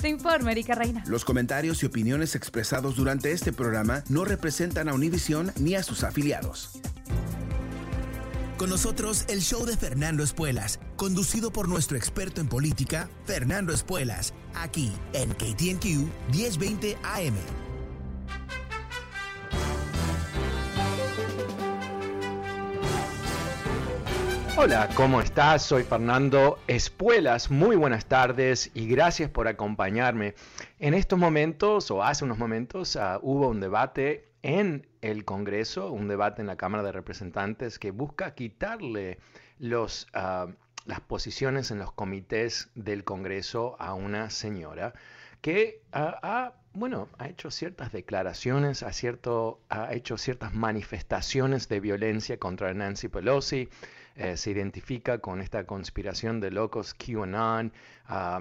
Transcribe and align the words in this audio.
Te 0.00 0.08
informa 0.08 0.52
Erika 0.52 0.76
Reina. 0.76 1.02
Los 1.08 1.24
comentarios 1.24 1.82
y 1.82 1.86
opiniones 1.86 2.36
expresados 2.36 2.94
durante 2.94 3.32
este 3.32 3.52
programa 3.52 4.04
no 4.08 4.24
representan 4.24 4.88
a 4.88 4.94
Univision 4.94 5.52
ni 5.58 5.74
a 5.74 5.82
sus 5.82 6.04
afiliados. 6.04 6.78
Con 8.56 8.70
nosotros 8.70 9.24
el 9.28 9.40
show 9.42 9.66
de 9.66 9.76
Fernando 9.76 10.22
Espuelas, 10.22 10.78
conducido 10.94 11.52
por 11.52 11.68
nuestro 11.68 11.96
experto 11.96 12.40
en 12.40 12.48
política, 12.48 13.10
Fernando 13.26 13.72
Espuelas, 13.72 14.34
aquí 14.54 14.92
en 15.12 15.30
KTNQ 15.32 15.84
1020 16.32 16.96
AM. 17.02 17.65
Hola, 24.58 24.88
¿cómo 24.96 25.20
estás? 25.20 25.62
Soy 25.62 25.82
Fernando 25.82 26.58
Espuelas. 26.66 27.50
Muy 27.50 27.76
buenas 27.76 28.06
tardes 28.06 28.70
y 28.72 28.88
gracias 28.88 29.28
por 29.28 29.48
acompañarme. 29.48 30.34
En 30.78 30.94
estos 30.94 31.18
momentos, 31.18 31.90
o 31.90 32.02
hace 32.02 32.24
unos 32.24 32.38
momentos, 32.38 32.96
uh, 32.96 33.18
hubo 33.20 33.48
un 33.48 33.60
debate 33.60 34.30
en 34.42 34.88
el 35.02 35.26
Congreso, 35.26 35.92
un 35.92 36.08
debate 36.08 36.40
en 36.40 36.46
la 36.46 36.56
Cámara 36.56 36.82
de 36.82 36.92
Representantes 36.92 37.78
que 37.78 37.90
busca 37.90 38.34
quitarle 38.34 39.18
uh, 39.60 39.86
las 40.86 41.00
posiciones 41.06 41.70
en 41.70 41.78
los 41.78 41.92
comités 41.92 42.70
del 42.74 43.04
Congreso 43.04 43.76
a 43.78 43.92
una 43.92 44.30
señora 44.30 44.94
que 45.42 45.82
uh, 45.92 46.16
ha 46.22 46.54
bueno, 46.72 47.08
ha 47.18 47.28
hecho 47.28 47.50
ciertas 47.50 47.90
declaraciones, 47.90 48.82
ha 48.82 48.90
hecho 49.92 50.18
ciertas 50.18 50.52
manifestaciones 50.52 51.70
de 51.70 51.80
violencia 51.80 52.38
contra 52.38 52.74
Nancy 52.74 53.08
Pelosi, 53.08 53.70
eh, 54.16 54.36
se 54.36 54.50
identifica 54.50 55.18
con 55.18 55.40
esta 55.40 55.64
conspiración 55.66 56.40
de 56.40 56.50
locos 56.50 56.94
QAnon, 56.94 57.72
ah, 58.06 58.40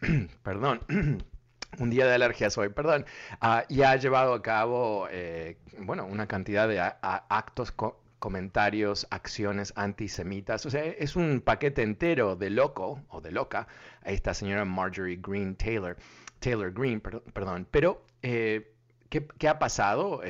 perdón. 0.42 0.80
un 1.78 1.90
día 1.90 2.06
de 2.06 2.14
alergias 2.14 2.56
hoy, 2.58 2.68
perdón, 2.70 3.04
uh, 3.42 3.60
y 3.68 3.82
ha 3.82 3.96
llevado 3.96 4.34
a 4.34 4.42
cabo, 4.42 5.08
eh, 5.10 5.58
bueno, 5.78 6.06
una 6.06 6.26
cantidad 6.26 6.68
de 6.68 6.80
actos, 6.80 7.74
comentarios, 8.18 9.06
acciones 9.10 9.72
antisemitas. 9.76 10.64
O 10.66 10.70
sea, 10.70 10.84
es 10.84 11.16
un 11.16 11.42
paquete 11.44 11.82
entero 11.82 12.36
de 12.36 12.50
loco 12.50 13.02
o 13.08 13.20
de 13.20 13.30
loca 13.30 13.68
a 14.02 14.10
esta 14.10 14.34
señora 14.34 14.64
Marjorie 14.64 15.18
Green 15.20 15.54
Taylor. 15.56 15.96
Taylor 16.38 16.72
Green, 16.72 17.00
perdón. 17.00 17.66
Pero, 17.70 18.04
eh, 18.22 18.72
¿qué, 19.10 19.48
ha 19.48 19.58
pasado? 19.58 20.22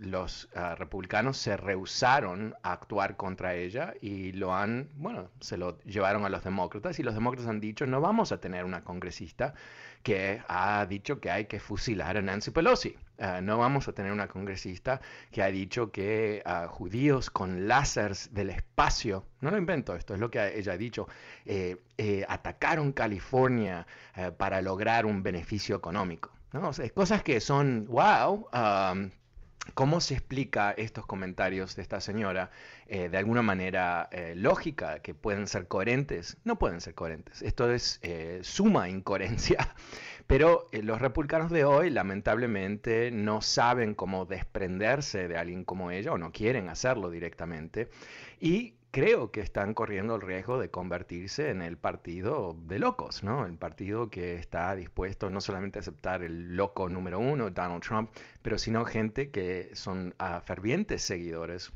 Los 0.00 0.48
ah, 0.54 0.74
republicanos 0.74 1.36
se 1.36 1.56
rehusaron 1.56 2.54
a 2.62 2.72
actuar 2.72 3.16
contra 3.16 3.54
ella 3.54 3.92
y 4.00 4.32
lo 4.32 4.54
han, 4.54 4.88
bueno, 4.96 5.28
se 5.40 5.58
lo 5.58 5.78
llevaron 5.80 6.24
a 6.24 6.30
los 6.30 6.42
demócratas 6.42 6.98
y 6.98 7.02
los 7.02 7.14
demócratas 7.14 7.48
han 7.48 7.60
dicho, 7.60 7.86
no 7.86 8.00
vamos 8.00 8.32
a 8.32 8.40
tener 8.40 8.64
una 8.64 8.82
congresista 8.82 9.54
que 10.02 10.40
ha 10.48 10.86
dicho 10.86 11.20
que 11.20 11.30
hay 11.30 11.44
que 11.44 11.60
fusilar 11.60 12.16
a 12.16 12.22
Nancy 12.22 12.50
Pelosi. 12.50 12.96
Ah, 13.18 13.42
no 13.42 13.58
vamos 13.58 13.86
a 13.86 13.92
tener 13.92 14.12
una 14.12 14.28
congresista 14.28 15.02
que 15.30 15.42
ha 15.42 15.50
dicho 15.50 15.92
que 15.92 16.42
uh, 16.46 16.66
judíos 16.68 17.28
con 17.28 17.68
láseres 17.68 18.32
del 18.32 18.48
espacio, 18.48 19.26
no 19.42 19.50
lo 19.50 19.58
invento 19.58 19.94
esto, 19.94 20.14
es 20.14 20.20
lo 20.20 20.30
que 20.30 20.58
ella 20.58 20.72
ha 20.72 20.78
dicho, 20.78 21.06
eh, 21.44 21.76
eh, 21.98 22.24
atacaron 22.26 22.92
California 22.92 23.86
eh, 24.16 24.32
para 24.32 24.62
lograr 24.62 25.04
un 25.04 25.22
beneficio 25.22 25.76
económico. 25.76 26.30
¿no? 26.52 26.70
cosas 26.94 27.22
que 27.22 27.38
son, 27.40 27.86
wow, 27.86 28.48
um, 28.52 29.10
¿Cómo 29.74 30.00
se 30.00 30.14
explica 30.14 30.72
estos 30.72 31.06
comentarios 31.06 31.76
de 31.76 31.82
esta 31.82 32.00
señora 32.00 32.50
eh, 32.86 33.08
de 33.08 33.18
alguna 33.18 33.42
manera 33.42 34.08
eh, 34.10 34.34
lógica, 34.36 35.00
que 35.00 35.14
pueden 35.14 35.46
ser 35.46 35.68
coherentes? 35.68 36.38
No 36.44 36.58
pueden 36.58 36.80
ser 36.80 36.94
coherentes. 36.94 37.42
Esto 37.42 37.70
es 37.70 38.00
eh, 38.02 38.40
suma 38.42 38.88
incoherencia. 38.88 39.74
Pero 40.26 40.68
los 40.72 41.00
republicanos 41.00 41.50
de 41.50 41.64
hoy 41.64 41.90
lamentablemente 41.90 43.10
no 43.10 43.42
saben 43.42 43.94
cómo 43.94 44.26
desprenderse 44.26 45.28
de 45.28 45.36
alguien 45.36 45.64
como 45.64 45.90
ella 45.90 46.12
o 46.12 46.18
no 46.18 46.30
quieren 46.30 46.68
hacerlo 46.68 47.10
directamente. 47.10 47.90
Y 48.38 48.74
creo 48.90 49.30
que 49.30 49.40
están 49.40 49.74
corriendo 49.74 50.16
el 50.16 50.22
riesgo 50.22 50.58
de 50.58 50.70
convertirse 50.70 51.50
en 51.50 51.62
el 51.62 51.76
partido 51.76 52.56
de 52.66 52.78
locos, 52.78 53.22
¿no? 53.22 53.46
El 53.46 53.56
partido 53.56 54.10
que 54.10 54.34
está 54.34 54.74
dispuesto 54.74 55.30
no 55.30 55.40
solamente 55.40 55.78
a 55.78 55.80
aceptar 55.80 56.22
el 56.22 56.56
loco 56.56 56.88
número 56.88 57.18
uno, 57.18 57.50
Donald 57.50 57.82
Trump, 57.82 58.10
pero 58.42 58.58
sino 58.58 58.84
gente 58.84 59.30
que 59.30 59.70
son 59.74 60.14
uh, 60.20 60.40
fervientes 60.40 61.02
seguidores 61.02 61.72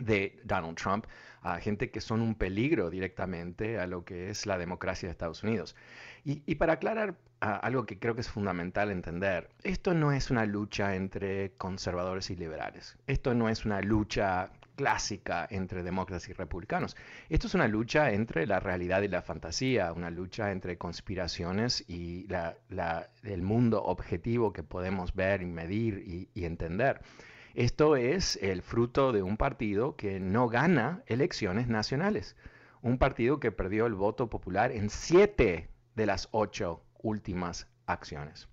de 0.00 0.38
Donald 0.44 0.76
Trump, 0.76 1.06
a 1.42 1.58
gente 1.58 1.90
que 1.90 2.00
son 2.00 2.20
un 2.20 2.34
peligro 2.34 2.90
directamente 2.90 3.78
a 3.78 3.86
lo 3.86 4.04
que 4.04 4.30
es 4.30 4.46
la 4.46 4.58
democracia 4.58 5.08
de 5.08 5.12
Estados 5.12 5.42
Unidos. 5.42 5.74
Y, 6.24 6.56
para 6.56 6.72
aclarar 6.74 7.10
uh, 7.10 7.14
algo 7.62 7.86
que 7.86 8.00
creo 8.00 8.16
que 8.16 8.20
es 8.20 8.28
fundamental 8.28 8.90
entender, 8.90 9.48
esto 9.62 9.94
no 9.94 10.10
es 10.10 10.32
una 10.32 10.44
lucha 10.44 10.96
entre 10.96 11.52
conservadores 11.52 12.30
y 12.30 12.36
liberales, 12.36 12.96
esto 13.06 13.32
no 13.32 13.48
es 13.48 13.64
una 13.64 13.80
lucha 13.80 14.50
clásica 14.76 15.46
entre 15.50 15.82
demócratas 15.82 16.28
y 16.28 16.32
republicanos. 16.32 16.96
Esto 17.28 17.48
es 17.48 17.54
una 17.54 17.66
lucha 17.66 18.12
entre 18.12 18.46
la 18.46 18.60
realidad 18.60 19.02
y 19.02 19.08
la 19.08 19.22
fantasía, 19.22 19.92
una 19.92 20.10
lucha 20.10 20.52
entre 20.52 20.78
conspiraciones 20.78 21.84
y 21.88 22.28
el 23.24 23.42
mundo 23.42 23.82
objetivo 23.82 24.52
que 24.52 24.62
podemos 24.62 25.14
ver 25.14 25.42
y 25.42 25.46
medir 25.46 26.04
y, 26.06 26.28
y 26.34 26.44
entender. 26.44 27.00
Esto 27.54 27.96
es 27.96 28.36
el 28.42 28.62
fruto 28.62 29.12
de 29.12 29.22
un 29.22 29.38
partido 29.38 29.96
que 29.96 30.20
no 30.20 30.48
gana 30.48 31.02
elecciones 31.06 31.68
nacionales, 31.68 32.36
un 32.82 32.98
partido 32.98 33.40
que 33.40 33.50
perdió 33.50 33.86
el 33.86 33.94
voto 33.94 34.28
popular 34.28 34.70
en 34.70 34.90
siete 34.90 35.70
de 35.94 36.06
las 36.06 36.28
ocho 36.32 36.82
últimas 37.02 37.66
acciones. 37.86 38.48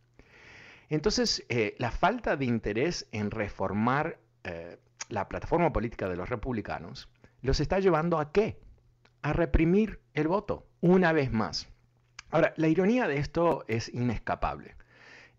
Entonces, 0.90 1.46
eh, 1.50 1.76
la 1.80 1.92
falta 1.92 2.38
de 2.38 2.46
interés 2.46 3.08
en 3.12 3.32
reformar 3.32 4.20
eh, 4.44 4.78
la 5.10 5.28
plataforma 5.28 5.74
política 5.74 6.10
de 6.10 6.16
los 6.16 6.30
republicanos 6.30 7.10
los 7.42 7.60
está 7.60 7.80
llevando 7.80 8.20
a 8.20 8.32
qué? 8.32 8.60
A 9.22 9.34
reprimir 9.34 10.02
el 10.14 10.28
voto, 10.28 10.68
una 10.82 11.12
vez 11.12 11.32
más. 11.32 11.68
Ahora, 12.32 12.54
la 12.58 12.68
ironía 12.68 13.08
de 13.08 13.18
esto 13.18 13.64
es 13.68 13.90
inescapable. 13.94 14.76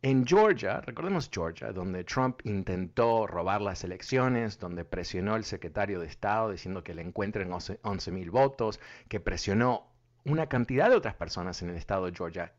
En 0.02 0.26
Georgia, 0.26 0.82
recordemos 0.82 1.30
Georgia, 1.32 1.72
donde 1.72 2.04
Trump 2.04 2.40
intentó 2.44 3.26
robar 3.26 3.62
las 3.62 3.84
elecciones, 3.84 4.58
donde 4.58 4.84
presionó 4.84 5.32
al 5.32 5.44
secretario 5.44 5.98
de 5.98 6.06
Estado 6.06 6.50
diciendo 6.50 6.84
que 6.84 6.92
le 6.92 7.00
encuentren 7.00 7.50
11 7.50 8.12
mil 8.12 8.30
votos, 8.30 8.80
que 9.08 9.18
presionó 9.18 9.86
una 10.26 10.46
cantidad 10.46 10.90
de 10.90 10.96
otras 10.96 11.14
personas 11.14 11.62
en 11.62 11.70
el 11.70 11.76
estado 11.76 12.06
de 12.06 12.14
Georgia, 12.14 12.52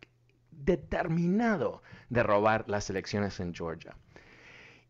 determinado 0.51 1.83
de 2.09 2.24
robar 2.24 2.65
las 2.68 2.89
elecciones 2.89 3.39
en 3.39 3.53
Georgia. 3.53 3.95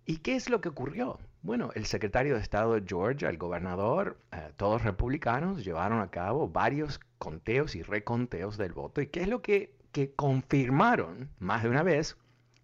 ¿Y 0.05 0.17
qué 0.17 0.35
es 0.35 0.49
lo 0.49 0.61
que 0.61 0.69
ocurrió? 0.69 1.19
Bueno, 1.45 1.69
el 1.75 1.85
secretario 1.85 2.33
de 2.33 2.41
Estado 2.41 2.73
de 2.73 2.83
Georgia, 2.87 3.29
el 3.29 3.37
gobernador, 3.37 4.17
eh, 4.31 4.51
todos 4.57 4.81
republicanos, 4.81 5.63
llevaron 5.63 6.01
a 6.01 6.09
cabo 6.09 6.49
varios 6.49 6.99
conteos 7.19 7.75
y 7.75 7.83
reconteos 7.83 8.57
del 8.57 8.73
voto. 8.73 8.99
¿Y 8.99 9.05
qué 9.05 9.21
es 9.21 9.27
lo 9.27 9.43
que, 9.43 9.77
que 9.91 10.11
confirmaron 10.15 11.29
más 11.37 11.61
de 11.61 11.69
una 11.69 11.83
vez? 11.83 12.17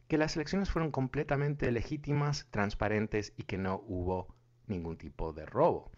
Que 0.07 0.17
las 0.17 0.35
elecciones 0.35 0.71
fueron 0.71 0.89
completamente 0.89 1.71
legítimas, 1.71 2.47
transparentes 2.49 3.33
y 3.37 3.43
que 3.43 3.59
no 3.59 3.83
hubo 3.85 4.33
ningún 4.65 4.97
tipo 4.97 5.31
de 5.31 5.45
robo. 5.45 5.91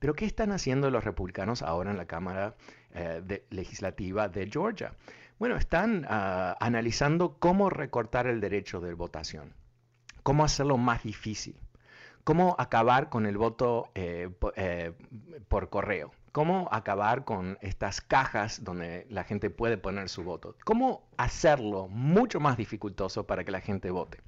Pero 0.00 0.14
¿qué 0.14 0.24
están 0.24 0.50
haciendo 0.50 0.90
los 0.90 1.04
republicanos 1.04 1.62
ahora 1.62 1.92
en 1.92 1.98
la 1.98 2.06
Cámara 2.06 2.56
eh, 2.94 3.44
legislativa 3.50 4.28
de 4.28 4.50
Georgia. 4.50 4.94
Bueno, 5.38 5.56
están 5.56 6.04
ah, 6.08 6.56
analizando 6.58 7.36
cómo 7.38 7.70
recortar 7.70 8.26
el 8.26 8.40
derecho 8.40 8.80
de 8.80 8.94
votación, 8.94 9.54
cómo 10.24 10.44
hacerlo 10.44 10.78
más 10.78 11.04
difícil, 11.04 11.56
cómo 12.24 12.56
acabar 12.58 13.10
con 13.10 13.26
el 13.26 13.36
voto 13.36 13.90
eh, 13.94 14.30
eh, 14.56 14.92
por 15.48 15.68
correo, 15.68 16.12
cómo 16.32 16.68
acabar 16.72 17.24
con 17.24 17.58
estas 17.60 18.00
cajas 18.00 18.64
donde 18.64 19.06
la 19.10 19.24
gente 19.24 19.50
puede 19.50 19.76
poner 19.76 20.08
su 20.08 20.24
voto, 20.24 20.56
cómo 20.64 21.06
hacerlo 21.18 21.86
mucho 21.88 22.40
más 22.40 22.56
dificultoso 22.56 23.26
para 23.26 23.44
que 23.44 23.52
la 23.52 23.60
gente 23.60 23.90
vote. 23.90 24.18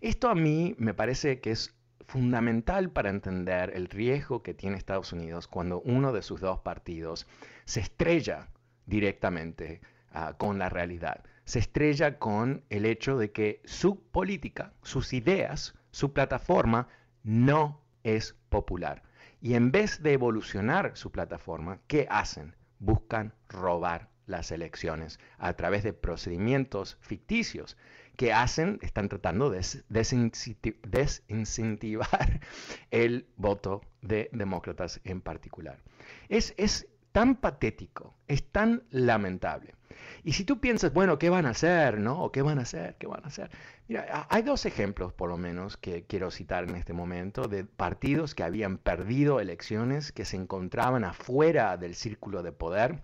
Esto 0.00 0.28
a 0.28 0.34
mí 0.34 0.74
me 0.78 0.94
parece 0.94 1.40
que 1.40 1.52
es 1.52 1.74
fundamental 2.06 2.90
para 2.90 3.10
entender 3.10 3.72
el 3.74 3.88
riesgo 3.88 4.42
que 4.42 4.54
tiene 4.54 4.76
Estados 4.76 5.12
Unidos 5.12 5.46
cuando 5.46 5.80
uno 5.82 6.12
de 6.12 6.22
sus 6.22 6.40
dos 6.40 6.60
partidos 6.60 7.26
se 7.66 7.80
estrella 7.80 8.48
directamente 8.86 9.80
ah, 10.12 10.34
con 10.38 10.58
la 10.58 10.68
realidad. 10.70 11.22
Se 11.44 11.58
estrella 11.58 12.18
con 12.18 12.64
el 12.70 12.86
hecho 12.86 13.18
de 13.18 13.30
que 13.30 13.60
su 13.64 14.00
política, 14.10 14.72
sus 14.82 15.12
ideas, 15.12 15.74
su 15.90 16.12
plataforma 16.12 16.88
no 17.22 17.80
es 18.02 18.34
popular. 18.48 19.02
Y 19.40 19.54
en 19.54 19.70
vez 19.70 20.02
de 20.02 20.12
evolucionar 20.12 20.96
su 20.96 21.12
plataforma, 21.12 21.80
¿qué 21.86 22.06
hacen? 22.10 22.56
Buscan 22.78 23.34
robar 23.48 24.10
las 24.26 24.50
elecciones 24.52 25.18
a 25.38 25.54
través 25.54 25.82
de 25.82 25.92
procedimientos 25.92 26.96
ficticios 27.00 27.76
que 28.16 28.32
hacen, 28.32 28.78
están 28.82 29.08
tratando 29.08 29.50
de 29.50 29.64
desincentivar 29.88 32.40
el 32.90 33.26
voto 33.36 33.82
de 34.02 34.28
demócratas 34.32 35.00
en 35.04 35.20
particular. 35.20 35.80
Es, 36.28 36.54
es 36.56 36.88
tan 37.18 37.34
patético, 37.34 38.14
es 38.28 38.44
tan 38.52 38.84
lamentable. 38.90 39.74
Y 40.22 40.34
si 40.34 40.44
tú 40.44 40.60
piensas, 40.60 40.92
bueno, 40.92 41.18
¿qué 41.18 41.30
van 41.30 41.46
a 41.46 41.50
hacer? 41.50 41.98
¿No? 41.98 42.30
¿Qué 42.30 42.42
van 42.42 42.60
a 42.60 42.62
hacer? 42.62 42.94
¿Qué 42.96 43.08
van 43.08 43.24
a 43.24 43.26
hacer? 43.26 43.50
Mira, 43.88 44.28
hay 44.30 44.42
dos 44.42 44.66
ejemplos, 44.66 45.12
por 45.12 45.28
lo 45.28 45.36
menos, 45.36 45.76
que 45.76 46.04
quiero 46.04 46.30
citar 46.30 46.62
en 46.68 46.76
este 46.76 46.92
momento, 46.92 47.48
de 47.48 47.64
partidos 47.64 48.36
que 48.36 48.44
habían 48.44 48.78
perdido 48.78 49.40
elecciones, 49.40 50.12
que 50.12 50.24
se 50.24 50.36
encontraban 50.36 51.02
afuera 51.02 51.76
del 51.76 51.96
círculo 51.96 52.44
de 52.44 52.52
poder, 52.52 53.02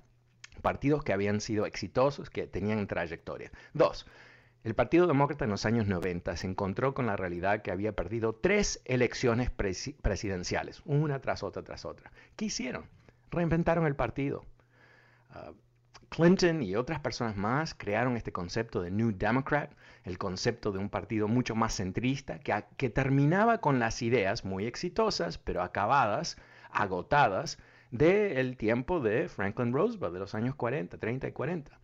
partidos 0.62 1.02
que 1.02 1.12
habían 1.12 1.40
sido 1.40 1.66
exitosos, 1.66 2.30
que 2.30 2.46
tenían 2.46 2.86
trayectoria. 2.86 3.50
Dos, 3.72 4.06
el 4.62 4.76
Partido 4.76 5.08
Demócrata 5.08 5.44
en 5.44 5.50
los 5.50 5.66
años 5.66 5.88
90 5.88 6.36
se 6.36 6.46
encontró 6.46 6.94
con 6.94 7.06
la 7.06 7.16
realidad 7.16 7.62
que 7.62 7.72
había 7.72 7.96
perdido 7.96 8.32
tres 8.32 8.80
elecciones 8.84 9.50
presidenciales, 9.50 10.82
una 10.84 11.18
tras 11.18 11.42
otra 11.42 11.64
tras 11.64 11.84
otra. 11.84 12.12
¿Qué 12.36 12.44
hicieron? 12.44 12.84
Reinventaron 13.34 13.86
el 13.86 13.96
partido. 13.96 14.44
Ah, 15.30 15.52
Clinton 16.14 16.62
y 16.62 16.76
otras 16.76 17.00
personas 17.00 17.36
más 17.36 17.74
crearon 17.74 18.16
este 18.16 18.30
concepto 18.30 18.80
de 18.80 18.90
New 18.92 19.12
Democrat, 19.16 19.72
el 20.04 20.16
concepto 20.16 20.70
de 20.70 20.78
un 20.78 20.88
partido 20.88 21.26
mucho 21.26 21.56
más 21.56 21.74
centrista, 21.74 22.38
que, 22.38 22.90
terminaba 22.90 23.58
con 23.58 23.80
las 23.80 24.00
ideas 24.00 24.44
muy 24.44 24.66
exitosas, 24.66 25.38
pero 25.38 25.60
acabadas, 25.62 26.36
agotadas, 26.70 27.58
del 27.90 28.56
tiempo 28.56 29.00
de 29.00 29.28
Franklin 29.28 29.72
Roosevelt, 29.72 30.12
de 30.12 30.20
los 30.20 30.34
años 30.36 30.54
40, 30.54 30.98
30 30.98 31.28
y 31.28 31.32
40. 31.32 31.80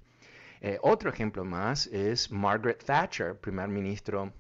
Eh, 0.61 0.79
otro 0.83 1.11
ejemplo 1.11 1.45
más 1.45 1.89
es 1.89 2.31
Margaret 2.31 2.85
Thatcher, 2.85 3.37
primer 3.37 3.69
ministro, 3.69 4.33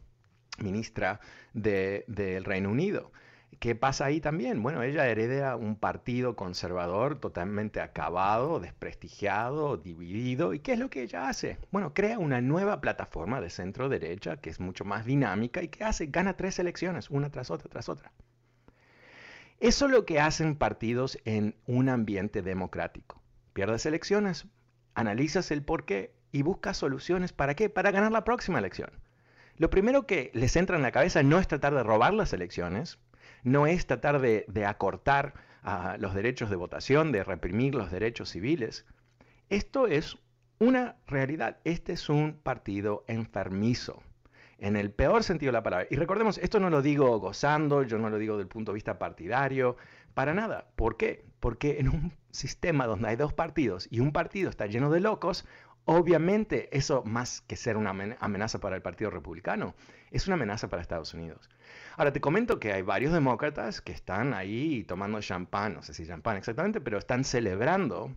ministra 0.58 1.18
del 1.52 2.44
Reino 2.44 2.70
Unido. 2.70 3.10
¿Qué 3.58 3.74
pasa 3.74 4.06
ahí 4.06 4.20
también? 4.20 4.62
Bueno, 4.62 4.82
ella 4.82 5.06
hereda 5.08 5.56
un 5.56 5.76
partido 5.76 6.34
conservador 6.34 7.18
totalmente 7.18 7.80
acabado, 7.80 8.60
desprestigiado, 8.60 9.76
dividido. 9.76 10.54
¿Y 10.54 10.60
qué 10.60 10.72
es 10.72 10.78
lo 10.78 10.88
que 10.88 11.02
ella 11.02 11.28
hace? 11.28 11.58
Bueno, 11.70 11.92
crea 11.92 12.18
una 12.18 12.40
nueva 12.40 12.80
plataforma 12.80 13.40
de 13.40 13.50
centro 13.50 13.88
derecha 13.88 14.38
que 14.38 14.48
es 14.48 14.60
mucho 14.60 14.84
más 14.84 15.04
dinámica 15.04 15.62
y 15.62 15.68
que 15.68 15.84
hace, 15.84 16.06
gana 16.06 16.36
tres 16.36 16.58
elecciones, 16.58 17.10
una 17.10 17.30
tras 17.30 17.50
otra, 17.50 17.68
tras 17.68 17.88
otra. 17.88 18.12
Eso 19.58 19.84
es 19.84 19.90
lo 19.90 20.06
que 20.06 20.20
hacen 20.20 20.56
partidos 20.56 21.18
en 21.26 21.54
un 21.66 21.90
ambiente 21.90 22.40
democrático. 22.40 23.20
Pierdes 23.52 23.84
elecciones, 23.84 24.46
analizas 24.94 25.50
el 25.50 25.62
por 25.62 25.84
qué 25.84 26.14
y 26.32 26.40
buscas 26.40 26.78
soluciones. 26.78 27.34
¿Para 27.34 27.54
qué? 27.54 27.68
Para 27.68 27.90
ganar 27.90 28.10
la 28.10 28.24
próxima 28.24 28.58
elección. 28.58 28.90
Lo 29.58 29.68
primero 29.68 30.06
que 30.06 30.30
les 30.32 30.56
entra 30.56 30.76
en 30.76 30.82
la 30.82 30.92
cabeza 30.92 31.22
no 31.22 31.38
es 31.38 31.46
tratar 31.46 31.74
de 31.74 31.82
robar 31.82 32.14
las 32.14 32.32
elecciones, 32.32 32.98
no 33.42 33.66
es 33.66 33.86
tratar 33.86 34.20
de, 34.20 34.64
acortar 34.66 35.34
ah, 35.62 35.96
los 35.98 36.14
derechos 36.14 36.50
de 36.50 36.56
votación, 36.56 37.12
de 37.12 37.24
reprimir 37.24 37.74
los 37.74 37.90
derechos 37.90 38.30
civiles. 38.30 38.86
Esto 39.48 39.86
es 39.86 40.18
una 40.58 40.96
realidad. 41.06 41.58
Este 41.64 41.94
es 41.94 42.08
un 42.08 42.34
partido 42.34 43.04
enfermizo, 43.08 44.02
en 44.58 44.76
el 44.76 44.90
peor 44.92 45.24
sentido 45.24 45.50
de 45.50 45.58
la 45.58 45.62
palabra. 45.62 45.86
Y 45.90 45.96
recordemos, 45.96 46.38
esto 46.38 46.60
no 46.60 46.70
lo 46.70 46.82
digo 46.82 47.18
gozando, 47.18 47.82
yo 47.82 47.98
no 47.98 48.10
lo 48.10 48.18
digo 48.18 48.36
del 48.36 48.46
punto 48.46 48.72
de 48.72 48.74
vista 48.74 48.98
partidario, 48.98 49.76
para 50.14 50.34
nada. 50.34 50.68
¿Por 50.76 50.96
qué? 50.96 51.24
Porque 51.40 51.80
en 51.80 51.88
un 51.88 52.12
sistema 52.30 52.86
donde 52.86 53.08
hay 53.08 53.16
dos 53.16 53.32
partidos 53.32 53.88
y 53.90 54.00
un 54.00 54.12
partido 54.12 54.50
está 54.50 54.66
lleno 54.66 54.90
de 54.90 55.00
locos, 55.00 55.46
obviamente 55.84 56.68
eso 56.76 57.02
más 57.04 57.40
que 57.40 57.56
ser 57.56 57.76
una 57.76 57.90
amenaza 57.90 58.60
para 58.60 58.76
el 58.76 58.82
Partido 58.82 59.10
Republicano, 59.10 59.74
es 60.10 60.26
una 60.26 60.34
amenaza 60.34 60.68
para 60.68 60.82
Estados 60.82 61.14
Unidos. 61.14 61.48
Ahora 61.96 62.12
te 62.12 62.20
comento 62.20 62.58
que 62.58 62.72
hay 62.72 62.82
varios 62.82 63.12
demócratas 63.12 63.80
que 63.80 63.92
están 63.92 64.34
ahí 64.34 64.84
tomando 64.84 65.20
champán, 65.20 65.74
no 65.74 65.82
sé 65.82 65.94
si 65.94 66.06
champán 66.06 66.36
exactamente, 66.36 66.80
pero 66.80 66.98
están 66.98 67.24
celebrando 67.24 68.14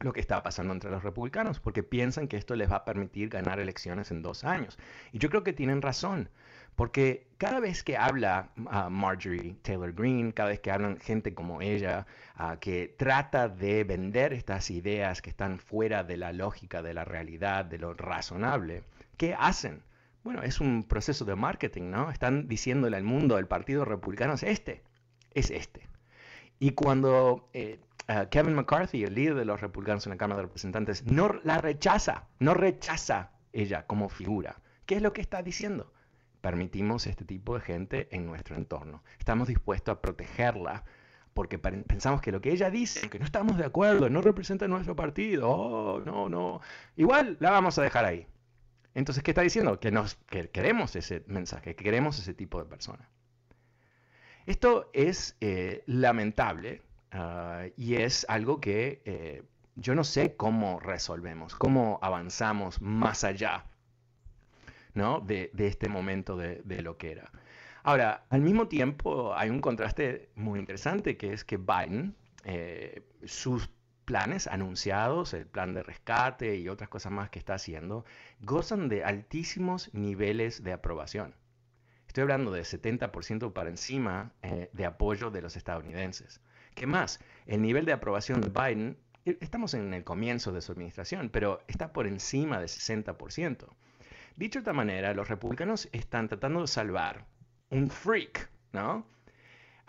lo 0.00 0.12
que 0.12 0.20
está 0.20 0.42
pasando 0.42 0.72
entre 0.72 0.90
los 0.90 1.02
republicanos, 1.02 1.60
porque 1.60 1.82
piensan 1.82 2.26
que 2.26 2.36
esto 2.36 2.54
les 2.56 2.70
va 2.70 2.76
a 2.76 2.84
permitir 2.84 3.28
ganar 3.28 3.60
elecciones 3.60 4.10
en 4.10 4.22
dos 4.22 4.44
años. 4.44 4.78
Y 5.12 5.18
yo 5.18 5.28
creo 5.28 5.44
que 5.44 5.52
tienen 5.52 5.82
razón. 5.82 6.30
Porque 6.76 7.26
cada 7.36 7.60
vez 7.60 7.82
que 7.82 7.98
habla 7.98 8.50
ah, 8.70 8.88
Marjorie 8.88 9.56
Taylor 9.62 9.92
Greene, 9.92 10.32
cada 10.32 10.48
vez 10.48 10.60
que 10.60 10.70
hablan 10.70 10.98
gente 10.98 11.34
como 11.34 11.60
ella, 11.60 12.06
ah, 12.36 12.56
que 12.58 12.94
trata 12.96 13.48
de 13.48 13.84
vender 13.84 14.32
estas 14.32 14.70
ideas 14.70 15.20
que 15.20 15.28
están 15.28 15.58
fuera 15.58 16.04
de 16.04 16.16
la 16.16 16.32
lógica, 16.32 16.80
de 16.80 16.94
la 16.94 17.04
realidad, 17.04 17.66
de 17.66 17.78
lo 17.78 17.92
razonable, 17.92 18.84
¿qué 19.18 19.34
hacen? 19.38 19.82
Bueno, 20.22 20.42
es 20.42 20.60
un 20.60 20.84
proceso 20.84 21.24
de 21.24 21.34
marketing, 21.34 21.90
¿no? 21.90 22.10
Están 22.10 22.48
diciéndole 22.48 22.96
al 22.96 23.04
mundo, 23.04 23.38
el 23.38 23.46
Partido 23.46 23.84
Republicano 23.84 24.34
es 24.34 24.42
este, 24.42 24.82
es 25.32 25.50
este. 25.50 25.88
Y 26.58 26.72
cuando 26.72 27.48
ah, 28.08 28.26
Kevin 28.26 28.54
McCarthy, 28.54 29.04
el 29.04 29.14
líder 29.14 29.34
de 29.34 29.44
los 29.44 29.60
republicanos 29.60 30.06
en 30.06 30.10
la 30.10 30.18
Cámara 30.18 30.38
de 30.38 30.46
Representantes, 30.46 31.06
no 31.06 31.40
la 31.42 31.58
rechaza, 31.58 32.28
no 32.38 32.54
rechaza 32.54 33.32
ella 33.52 33.86
como 33.86 34.08
figura, 34.08 34.60
¿qué 34.86 34.96
es 34.96 35.02
lo 35.02 35.12
que 35.12 35.22
está 35.22 35.42
diciendo? 35.42 35.92
permitimos 36.40 37.06
este 37.06 37.24
tipo 37.24 37.54
de 37.54 37.60
gente 37.60 38.08
en 38.10 38.26
nuestro 38.26 38.56
entorno. 38.56 39.02
Estamos 39.18 39.48
dispuestos 39.48 39.92
a 39.92 40.00
protegerla 40.00 40.84
porque 41.34 41.58
pensamos 41.58 42.20
que 42.20 42.32
lo 42.32 42.40
que 42.40 42.50
ella 42.50 42.70
dice, 42.70 43.08
que 43.08 43.18
no 43.18 43.24
estamos 43.24 43.56
de 43.56 43.64
acuerdo, 43.64 44.10
no 44.10 44.20
representa 44.20 44.66
nuestro 44.66 44.96
partido, 44.96 45.48
oh, 45.48 46.00
no, 46.00 46.28
no, 46.28 46.60
igual 46.96 47.36
la 47.40 47.50
vamos 47.50 47.78
a 47.78 47.82
dejar 47.82 48.04
ahí. 48.04 48.26
Entonces, 48.94 49.22
¿qué 49.22 49.30
está 49.30 49.42
diciendo? 49.42 49.78
Que, 49.78 50.48
queremos 50.50 50.96
ese 50.96 51.24
mensaje, 51.26 51.74
que 51.74 51.84
queremos 51.84 52.18
ese 52.18 52.34
tipo 52.34 52.58
de 52.58 52.68
persona. 52.68 53.08
Esto 54.46 54.90
es 54.92 55.36
eh, 55.40 55.82
lamentable 55.86 56.82
ah, 57.12 57.66
y 57.76 57.96
es 57.96 58.26
algo 58.28 58.60
que 58.60 59.02
eh, 59.04 59.42
yo 59.76 59.94
no 59.94 60.04
sé 60.04 60.34
cómo 60.36 60.80
resolvemos, 60.80 61.54
cómo 61.54 61.98
avanzamos 62.02 62.80
más 62.82 63.24
allá 63.24 63.66
¿no? 64.94 65.20
de, 65.20 65.50
este 65.56 65.88
momento 65.88 66.36
de, 66.36 66.82
lo 66.82 66.96
que 66.96 67.12
era. 67.12 67.30
Ahora, 67.82 68.24
al 68.28 68.42
mismo 68.42 68.68
tiempo 68.68 69.34
hay 69.34 69.50
un 69.50 69.60
contraste 69.60 70.30
muy 70.34 70.58
interesante 70.58 71.16
que 71.16 71.32
es 71.32 71.44
que 71.44 71.56
Biden, 71.56 72.14
eh, 72.44 73.02
planes 74.10 74.48
anunciados, 74.48 75.34
el 75.34 75.46
plan 75.46 75.72
de 75.72 75.84
rescate 75.84 76.56
y 76.56 76.68
otras 76.68 76.88
cosas 76.88 77.12
más 77.12 77.30
que 77.30 77.38
está 77.38 77.54
haciendo, 77.54 78.04
gozan 78.40 78.88
de 78.88 79.04
altísimos 79.04 79.94
niveles 79.94 80.64
de 80.64 80.72
aprobación. 80.72 81.36
Estoy 82.08 82.22
hablando 82.22 82.50
de 82.50 82.62
70% 82.62 83.52
para 83.52 83.70
encima 83.70 84.32
eh, 84.42 84.68
de 84.72 84.84
apoyo 84.84 85.30
de 85.30 85.42
los 85.42 85.56
estadounidenses. 85.56 86.40
¿Qué 86.74 86.88
más? 86.88 87.20
El 87.46 87.62
nivel 87.62 87.84
de 87.84 87.92
aprobación 87.92 88.40
de 88.40 88.48
Biden, 88.48 88.98
eh, 89.26 89.38
estamos 89.40 89.74
en 89.74 89.94
el 89.94 90.02
comienzo 90.02 90.50
de 90.50 90.60
su 90.60 90.72
administración, 90.72 91.30
pero 91.30 91.62
está 91.68 91.92
por 91.92 92.08
encima 92.08 92.58
de 92.58 92.66
60%. 92.66 93.68
Dicho 94.34 94.58
de 94.58 94.62
esta 94.62 94.72
manera, 94.72 95.14
los 95.14 95.28
republicanos 95.28 95.88
están 95.92 96.26
tratando 96.26 96.62
de 96.62 96.66
salvar 96.66 97.26
un 97.68 97.88
freak, 97.88 98.50
¿no? 98.72 99.06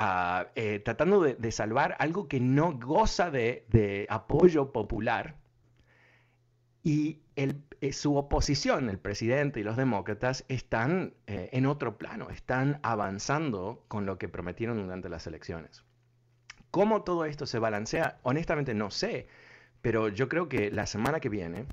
Ah, 0.03 0.48
eh, 0.55 0.79
tratando 0.79 1.22
de, 1.22 1.51
salvar 1.51 1.96
algo 2.00 2.27
que 2.27 2.39
no 2.39 2.74
goza 2.74 3.29
de, 3.29 4.08
apoyo 4.10 4.72
popular 4.72 5.36
y 6.81 7.22
eh, 7.36 7.93
su 7.93 8.15
oposición, 8.15 8.89
el 8.89 8.98
presidente 8.98 9.60
y 9.60 9.63
los 9.63 9.77
demócratas, 9.77 10.43
están 10.48 11.13
eh, 11.27 11.50
en 11.53 11.67
otro 11.67 12.00
plano, 12.00 12.31
están 12.31 12.79
avanzando 12.81 13.86
con 13.88 14.08
lo 14.08 14.17
que 14.17 14.27
prometieron 14.27 14.81
durante 14.81 15.08
las 15.08 15.27
elecciones. 15.27 15.84
¿Cómo 16.72 17.03
todo 17.03 17.25
esto 17.25 17.46
se 17.46 17.60
balancea? 17.60 18.17
Honestamente 18.24 18.74
no 18.74 18.89
sé, 18.89 19.27
Pero 19.84 20.10
yo 20.10 20.27
creo 20.27 20.50
que 20.50 20.72
la 20.72 20.88
semana 20.88 21.20
que 21.20 21.29
viene, 21.29 21.67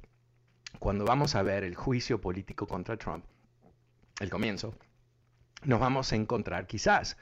cuando 0.79 1.07
vamos 1.07 1.35
a 1.35 1.43
ver 1.43 1.65
el 1.65 1.77
juicio 1.77 2.21
político 2.21 2.67
contra 2.67 2.99
Trump, 2.99 3.25
el 4.21 4.29
comienzo, 4.29 4.75
nos 5.65 5.81
vamos 5.81 6.13
a 6.13 6.17
encontrar 6.17 6.67
quizás 6.67 7.17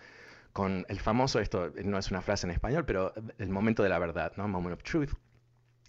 con 0.56 0.86
el 0.88 0.98
famoso, 1.00 1.38
esto 1.38 1.70
no 1.84 1.98
es 1.98 2.10
una 2.10 2.22
frase 2.22 2.46
en 2.46 2.50
español, 2.50 2.86
pero 2.86 3.12
el 3.36 3.50
momento 3.50 3.82
de 3.82 3.90
la 3.90 3.98
verdad, 3.98 4.32
¿no? 4.38 4.48
Moment 4.48 4.72
of 4.72 4.82
truth, 4.82 5.10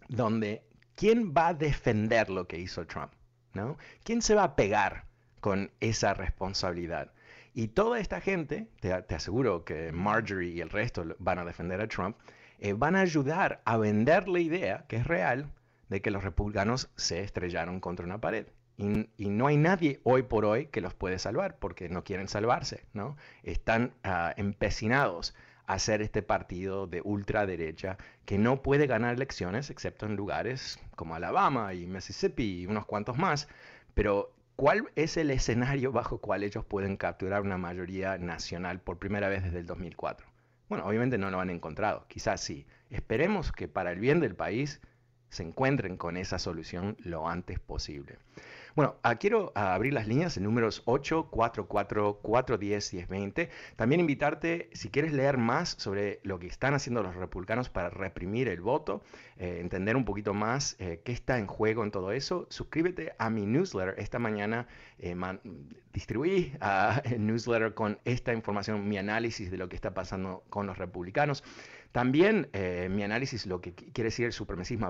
donde 0.09 0.61
¿quién 0.93 1.33
va 1.33 1.47
a 1.47 1.53
defender 1.53 2.29
lo 2.29 2.49
que 2.49 2.59
hizo 2.59 2.85
Trump? 2.85 3.13
¿no? 3.53 3.77
¿Quién 4.03 4.21
se 4.21 4.35
va 4.35 4.43
a 4.43 4.55
pegar 4.57 5.05
con 5.39 5.71
esa 5.79 6.13
responsabilidad? 6.13 7.13
Y 7.53 7.69
toda 7.69 8.01
esta 8.01 8.19
gente, 8.19 8.67
te, 8.81 8.91
aseguro 8.91 9.63
que 9.63 9.93
Marjorie 9.93 10.51
y 10.51 10.59
el 10.59 10.69
resto 10.69 11.15
van 11.17 11.39
a 11.39 11.45
defender 11.45 11.79
a 11.79 11.87
Trump, 11.87 12.17
eh, 12.59 12.73
van 12.73 12.97
a 12.97 12.99
ayudar 12.99 13.61
a 13.63 13.77
vender 13.77 14.27
la 14.27 14.41
idea, 14.41 14.85
que 14.89 14.97
es 14.97 15.07
real, 15.07 15.49
de 15.87 16.01
que 16.01 16.11
los 16.11 16.25
republicanos 16.25 16.89
se 16.97 17.21
estrellaron 17.21 17.79
contra 17.79 18.05
una 18.05 18.19
pared. 18.19 18.47
Y, 18.77 19.29
no 19.29 19.47
hay 19.47 19.57
nadie 19.57 19.99
hoy 20.03 20.21
por 20.21 20.45
hoy 20.45 20.67
que 20.67 20.81
los 20.81 20.93
puede 20.93 21.17
salvar 21.17 21.57
porque 21.57 21.89
no 21.89 22.03
quieren 22.03 22.27
salvarse, 22.27 22.85
¿no? 22.93 23.17
Están 23.41 23.93
ah, 24.03 24.33
empecinados 24.37 25.33
a 25.65 25.79
ser 25.79 26.01
este 26.01 26.21
partido 26.21 26.87
de 26.87 27.01
ultraderecha 27.03 27.97
que 28.25 28.37
no 28.37 28.61
puede 28.61 28.87
ganar 28.87 29.15
elecciones 29.15 29.69
excepto 29.69 30.05
en 30.05 30.15
lugares 30.15 30.79
como 30.95 31.15
Alabama 31.15 31.73
y 31.73 31.87
Mississippi 31.87 32.61
y 32.61 32.67
unos 32.67 32.85
cuantos 32.85 33.17
más. 33.17 33.47
Pero 33.95 34.31
¿cuál 34.55 34.89
es 34.95 35.17
el 35.17 35.31
escenario 35.31 35.91
bajo 35.91 36.19
cual 36.19 36.43
ellos 36.43 36.63
pueden 36.63 36.97
capturar 36.97 37.41
una 37.41 37.57
mayoría 37.57 38.17
nacional 38.17 38.79
por 38.79 38.99
primera 38.99 39.27
vez 39.27 39.43
desde 39.43 39.59
el 39.59 39.65
2004? 39.65 40.27
Bueno, 40.69 40.85
obviamente 40.85 41.17
no 41.17 41.31
lo 41.31 41.39
han 41.39 41.49
encontrado, 41.49 42.05
quizás 42.07 42.41
sí. 42.41 42.67
Esperemos 42.89 43.51
que 43.51 43.67
para 43.67 43.91
el 43.91 43.99
bien 43.99 44.19
del 44.19 44.35
país 44.35 44.81
se 45.29 45.43
encuentren 45.43 45.97
con 45.97 46.17
esa 46.17 46.39
solución 46.39 46.95
lo 46.99 47.27
antes 47.27 47.59
posible. 47.59 48.17
Bueno, 48.77 48.95
ah, 49.01 49.15
quiero 49.15 49.51
ah, 49.55 49.73
abrir 49.73 49.91
las 49.91 50.07
líneas 50.07 50.37
en 50.37 50.43
números 50.43 50.85
844-410-1020. 50.85 53.49
También 53.75 53.99
invitarte, 53.99 54.69
si 54.71 54.89
quieres 54.89 55.13
leer 55.13 55.39
más 55.39 55.69
sobre 55.79 56.19
lo 56.21 56.37
que 56.37 56.45
están 56.45 56.75
haciendo 56.75 57.01
los 57.01 57.15
republicanos 57.15 57.69
para 57.69 57.89
reprimir 57.89 58.47
el 58.47 58.61
voto, 58.61 59.01
eh, 59.37 59.57
entender 59.61 59.95
un 59.95 60.05
poquito 60.05 60.35
más 60.35 60.75
eh, 60.77 61.01
qué 61.03 61.11
está 61.11 61.39
en 61.39 61.47
juego 61.47 61.83
en 61.83 61.89
todo 61.89 62.11
eso, 62.11 62.45
suscríbete 62.51 63.15
a 63.17 63.31
mi 63.31 63.47
newsletter. 63.47 63.95
Esta 63.97 64.19
mañana 64.19 64.67
eh, 64.99 65.15
distribuí 65.91 66.53
uh, 66.61 66.99
el 67.11 67.25
newsletter 67.25 67.73
con 67.73 67.97
esta 68.05 68.31
información, 68.31 68.87
mi 68.87 68.99
análisis 68.99 69.49
de 69.49 69.57
lo 69.57 69.69
que 69.69 69.75
está 69.75 69.95
pasando 69.95 70.43
con 70.51 70.67
los 70.67 70.77
republicanos. 70.77 71.43
También 71.97 72.47
eh, 72.53 72.89
mi 72.91 73.01
análisis, 73.01 73.47
lo 73.47 73.59
que 73.59 73.73
quiere 73.73 74.09
decir 74.09 74.27
el 74.27 74.31
supremacismo, 74.31 74.87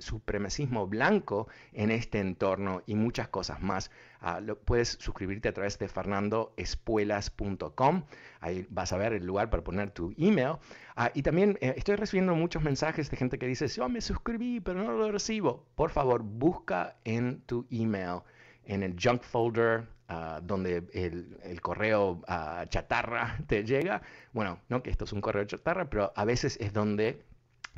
supremacismo 0.00 0.88
blanco 0.88 1.46
en 1.72 1.92
este 1.92 2.18
entorno 2.18 2.82
y 2.84 2.96
muchas 2.96 3.28
cosas 3.28 3.62
más. 3.62 3.92
Ah, 4.20 4.40
puedes 4.64 4.98
suscribirte 5.00 5.48
a 5.48 5.52
través 5.52 5.78
de 5.78 5.86
fernandoespuelas.com. 5.86 8.02
Ahí 8.40 8.66
vas 8.70 8.92
a 8.92 8.96
ver 8.96 9.12
el 9.12 9.24
lugar 9.24 9.50
para 9.50 9.62
poner 9.62 9.92
tu 9.92 10.12
email. 10.18 10.56
Ah, 10.96 11.12
y 11.14 11.22
también 11.22 11.58
eh, 11.60 11.74
estoy 11.76 11.94
recibiendo 11.94 12.34
muchos 12.34 12.60
mensajes 12.60 13.08
de 13.08 13.16
gente 13.16 13.38
que 13.38 13.46
dice, 13.46 13.68
yo 13.68 13.88
me 13.88 14.00
suscribí, 14.00 14.58
pero 14.58 14.82
no 14.82 14.94
lo 14.94 15.12
recibo. 15.12 15.64
Por 15.76 15.90
favor, 15.90 16.24
busca 16.24 16.96
en 17.04 17.40
tu 17.42 17.68
email, 17.70 18.22
en 18.68 18.84
el 18.84 18.94
junk 19.02 19.22
folder, 19.22 19.88
Ah, 20.10 20.40
donde 20.42 20.88
el, 20.94 21.60
correo 21.60 22.22
ah, 22.28 22.64
chatarra 22.70 23.36
te 23.46 23.62
llega. 23.64 24.00
Bueno, 24.32 24.58
no 24.70 24.82
que 24.82 24.88
esto 24.88 25.04
es 25.04 25.12
un 25.12 25.20
correo 25.20 25.44
chatarra, 25.44 25.90
pero 25.90 26.14
a 26.16 26.24
veces 26.24 26.56
es 26.62 26.72
donde 26.72 27.26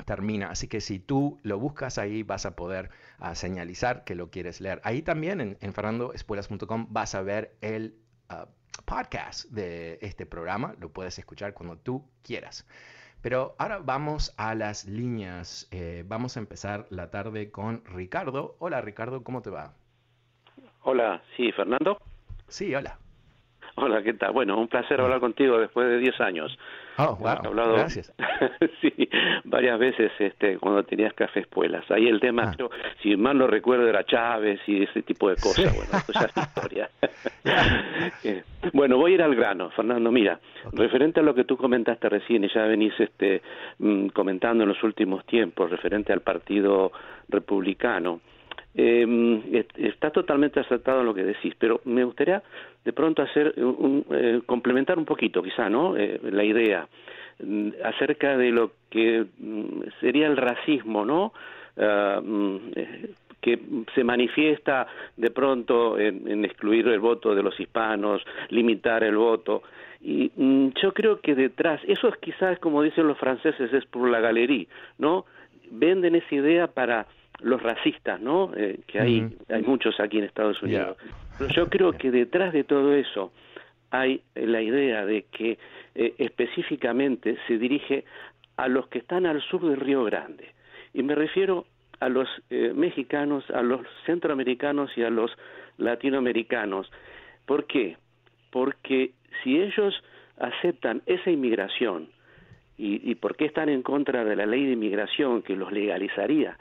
termina. 0.05 0.49
Así 0.49 0.69
que 0.69 0.79
si 0.79 0.97
tú 0.97 1.39
lo 1.43 1.59
buscas 1.59 1.97
ahí, 1.97 2.23
vas 2.23 2.45
a 2.45 2.55
poder 2.55 2.89
ah, 3.19 3.35
señalizar 3.35 4.05
que 4.05 4.15
lo 4.15 4.31
quieres 4.31 4.61
leer. 4.61 4.79
Ahí 4.85 5.01
también 5.01 5.41
en, 5.41 5.57
en 5.59 5.73
fernandoespuelas.com 5.73 6.87
vas 6.89 7.15
a 7.15 7.21
ver 7.21 7.57
el 7.59 7.97
podcast 8.85 9.49
de 9.49 9.99
este 10.01 10.25
programa. 10.25 10.73
Lo 10.79 10.93
puedes 10.93 11.19
escuchar 11.19 11.53
cuando 11.53 11.77
tú 11.77 12.09
quieras. 12.23 12.65
Pero 13.21 13.55
ahora 13.59 13.79
vamos 13.79 14.33
a 14.37 14.55
las 14.55 14.85
líneas. 14.85 15.67
Eh, 15.71 16.05
vamos 16.07 16.37
a 16.37 16.39
empezar 16.39 16.87
la 16.91 17.11
tarde 17.11 17.51
con 17.51 17.83
Ricardo. 17.83 18.55
Hola 18.59 18.79
Ricardo, 18.79 19.21
¿cómo 19.25 19.41
te 19.41 19.49
va? 19.49 19.75
Hola, 20.83 21.21
sí, 21.37 21.51
Fernando. 21.51 21.99
Sí, 22.47 22.73
hola. 22.73 22.97
Hola, 23.75 24.03
¿qué 24.03 24.13
tal? 24.13 24.33
Bueno, 24.33 24.59
un 24.59 24.67
placer 24.67 24.99
hablar 24.99 25.19
contigo 25.19 25.57
después 25.57 25.87
de 25.87 25.97
10 25.99 26.19
años. 26.21 26.57
Oh, 26.97 27.15
wow, 27.15 27.29
hablado, 27.45 27.73
gracias. 27.73 28.13
sí, 28.81 29.09
varias 29.45 29.79
veces 29.79 30.11
este, 30.19 30.57
cuando 30.57 30.83
tenías 30.83 31.13
café 31.13 31.41
espuelas. 31.41 31.89
Ahí 31.89 32.07
el 32.07 32.19
tema, 32.19 32.51
ah. 32.59 32.65
si 33.01 33.15
mal 33.15 33.37
no 33.37 33.47
recuerdo, 33.47 33.87
era 33.87 34.03
Chávez 34.03 34.59
y 34.67 34.83
ese 34.83 35.03
tipo 35.03 35.29
de 35.29 35.35
cosas. 35.35 35.73
Bueno, 35.73 35.91
esto 35.93 36.13
ya 36.13 36.25
es 36.25 36.37
historia. 36.37 36.89
Eh, 38.23 38.43
bueno, 38.73 38.97
voy 38.97 39.11
a 39.11 39.15
ir 39.15 39.21
al 39.21 39.35
grano, 39.35 39.69
Fernando. 39.71 40.11
Mira, 40.11 40.39
referente 40.73 41.19
a 41.19 41.23
lo 41.23 41.33
que 41.33 41.43
tú 41.43 41.57
comentaste 41.57 42.09
recién 42.09 42.43
y 42.43 42.49
ya 42.53 42.63
venís 42.63 42.93
este, 42.99 43.41
mm, 43.79 44.07
comentando 44.07 44.63
en 44.63 44.69
los 44.69 44.83
últimos 44.83 45.25
tiempos, 45.25 45.69
referente 45.71 46.13
al 46.13 46.21
Partido 46.21 46.91
Republicano, 47.29 48.21
eh, 48.75 49.65
está 49.77 50.11
totalmente 50.11 50.59
acertado 50.59 51.01
en 51.01 51.05
lo 51.05 51.13
que 51.13 51.23
decís, 51.23 51.53
pero 51.57 51.81
me 51.85 52.03
gustaría 52.03 52.41
de 52.83 52.93
pronto 52.93 53.21
hacer 53.21 53.53
un, 53.57 54.05
eh, 54.11 54.41
complementar 54.45 54.97
un 54.97 55.05
poquito, 55.05 55.43
quizá, 55.43 55.69
¿no? 55.69 55.97
Eh, 55.97 56.19
la 56.23 56.43
idea 56.43 56.87
mm, 57.43 57.69
acerca 57.83 58.37
de 58.37 58.51
lo 58.51 58.71
que 58.89 59.25
mm, 59.37 59.81
sería 59.99 60.27
el 60.27 60.37
racismo, 60.37 61.05
¿no? 61.05 61.33
Ah, 61.77 62.21
mm, 62.23 62.57
eh, 62.75 63.09
que 63.41 63.59
se 63.95 64.03
manifiesta 64.03 64.85
de 65.17 65.31
pronto 65.31 65.97
en, 65.97 66.27
en, 66.27 66.45
excluir 66.45 66.87
el 66.87 66.99
voto 66.99 67.33
de 67.33 67.41
los 67.41 67.59
hispanos, 67.59 68.21
limitar 68.49 69.03
el 69.03 69.17
voto. 69.17 69.63
Y 69.99 70.31
yo 70.81 70.93
creo 70.93 71.21
que 71.21 71.33
detrás, 71.33 71.81
eso 71.87 72.07
es 72.07 72.17
quizás 72.17 72.59
como 72.59 72.83
dicen 72.83 73.07
los 73.07 73.17
franceses, 73.17 73.73
es 73.73 73.85
por 73.85 74.07
la 74.09 74.19
galería, 74.19 74.67
¿no? 74.99 75.25
Venden 75.71 76.15
esa 76.15 76.35
idea 76.35 76.67
para 76.67 77.07
los 77.43 77.61
racistas, 77.61 78.21
¿no? 78.21 78.51
Eh, 78.55 78.79
que 78.87 78.99
hay, 78.99 79.35
hay 79.49 79.61
muchos 79.63 79.99
aquí 79.99 80.19
en 80.19 80.25
Estados 80.25 80.61
Unidos. 80.61 80.97
Pero 81.37 81.53
yo 81.53 81.69
creo 81.69 81.93
que 81.93 82.11
detrás 82.11 82.53
de 82.53 82.63
todo 82.63 82.93
eso 82.93 83.31
hay 83.89 84.21
la 84.35 84.61
idea 84.61 85.05
de 85.05 85.23
que 85.23 85.57
eh, 85.95 86.13
específicamente 86.17 87.37
se 87.47 87.57
dirige 87.57 88.05
a 88.57 88.67
los 88.67 88.87
que 88.87 88.99
están 88.99 89.25
al 89.25 89.41
sur 89.41 89.61
del 89.67 89.79
Río 89.79 90.03
Grande. 90.03 90.49
Y 90.93 91.03
me 91.03 91.15
refiero 91.15 91.65
a 91.99 92.09
los 92.09 92.27
eh, 92.49 92.73
mexicanos, 92.75 93.49
a 93.51 93.61
los 93.61 93.81
centroamericanos 94.05 94.91
y 94.97 95.03
a 95.03 95.09
los 95.09 95.31
latinoamericanos. 95.77 96.91
¿Por 97.45 97.65
qué? 97.65 97.97
Porque 98.51 99.11
si 99.43 99.59
ellos 99.59 100.03
aceptan 100.37 101.01
esa 101.05 101.29
inmigración, 101.29 102.09
y, 102.77 103.11
y 103.11 103.15
por 103.15 103.35
qué 103.35 103.45
están 103.45 103.69
en 103.69 103.83
contra 103.83 104.25
de 104.25 104.35
la 104.35 104.45
ley 104.45 104.65
de 104.65 104.71
inmigración 104.71 105.43
que 105.43 105.55
los 105.55 105.71
legalizaría, 105.71 106.57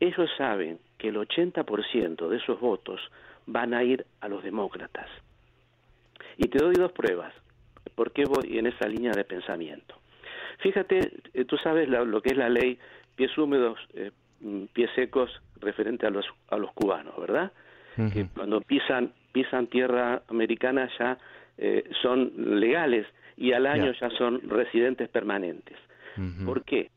ellos 0.00 0.30
saben 0.36 0.78
que 0.98 1.08
el 1.08 1.16
80% 1.16 2.28
de 2.28 2.36
esos 2.36 2.58
votos 2.60 3.00
van 3.46 3.74
a 3.74 3.82
ir 3.84 4.06
a 4.20 4.28
los 4.28 4.42
demócratas. 4.42 5.08
Y 6.36 6.48
te 6.48 6.58
doy 6.58 6.74
dos 6.74 6.92
pruebas. 6.92 7.34
¿Por 7.94 8.12
qué 8.12 8.24
voy 8.24 8.58
en 8.58 8.66
esa 8.66 8.88
línea 8.88 9.12
de 9.12 9.24
pensamiento? 9.24 9.94
Fíjate, 10.58 11.12
eh, 11.34 11.44
tú 11.44 11.56
sabes 11.58 11.88
lo 11.88 12.20
que 12.22 12.30
es 12.30 12.36
la 12.36 12.48
ley 12.48 12.78
pies 13.14 13.36
húmedos, 13.36 13.78
eh, 13.94 14.10
mm, 14.40 14.64
pies 14.72 14.90
secos 14.94 15.30
referente 15.60 16.06
a 16.06 16.10
los, 16.10 16.26
a 16.48 16.56
los 16.56 16.72
cubanos, 16.72 17.18
¿verdad? 17.18 17.52
Que 18.14 18.28
cuando 18.34 18.62
pisan, 18.62 19.12
pisan 19.30 19.66
tierra 19.66 20.22
americana 20.28 20.88
ya 20.98 21.18
eh, 21.58 21.84
son 22.00 22.32
legales 22.58 23.06
y 23.36 23.52
al 23.52 23.66
año 23.66 23.92
ya 24.00 24.08
son 24.10 24.40
residentes 24.48 25.10
permanentes. 25.10 25.76
¿Por 26.46 26.64
qué? 26.64 26.90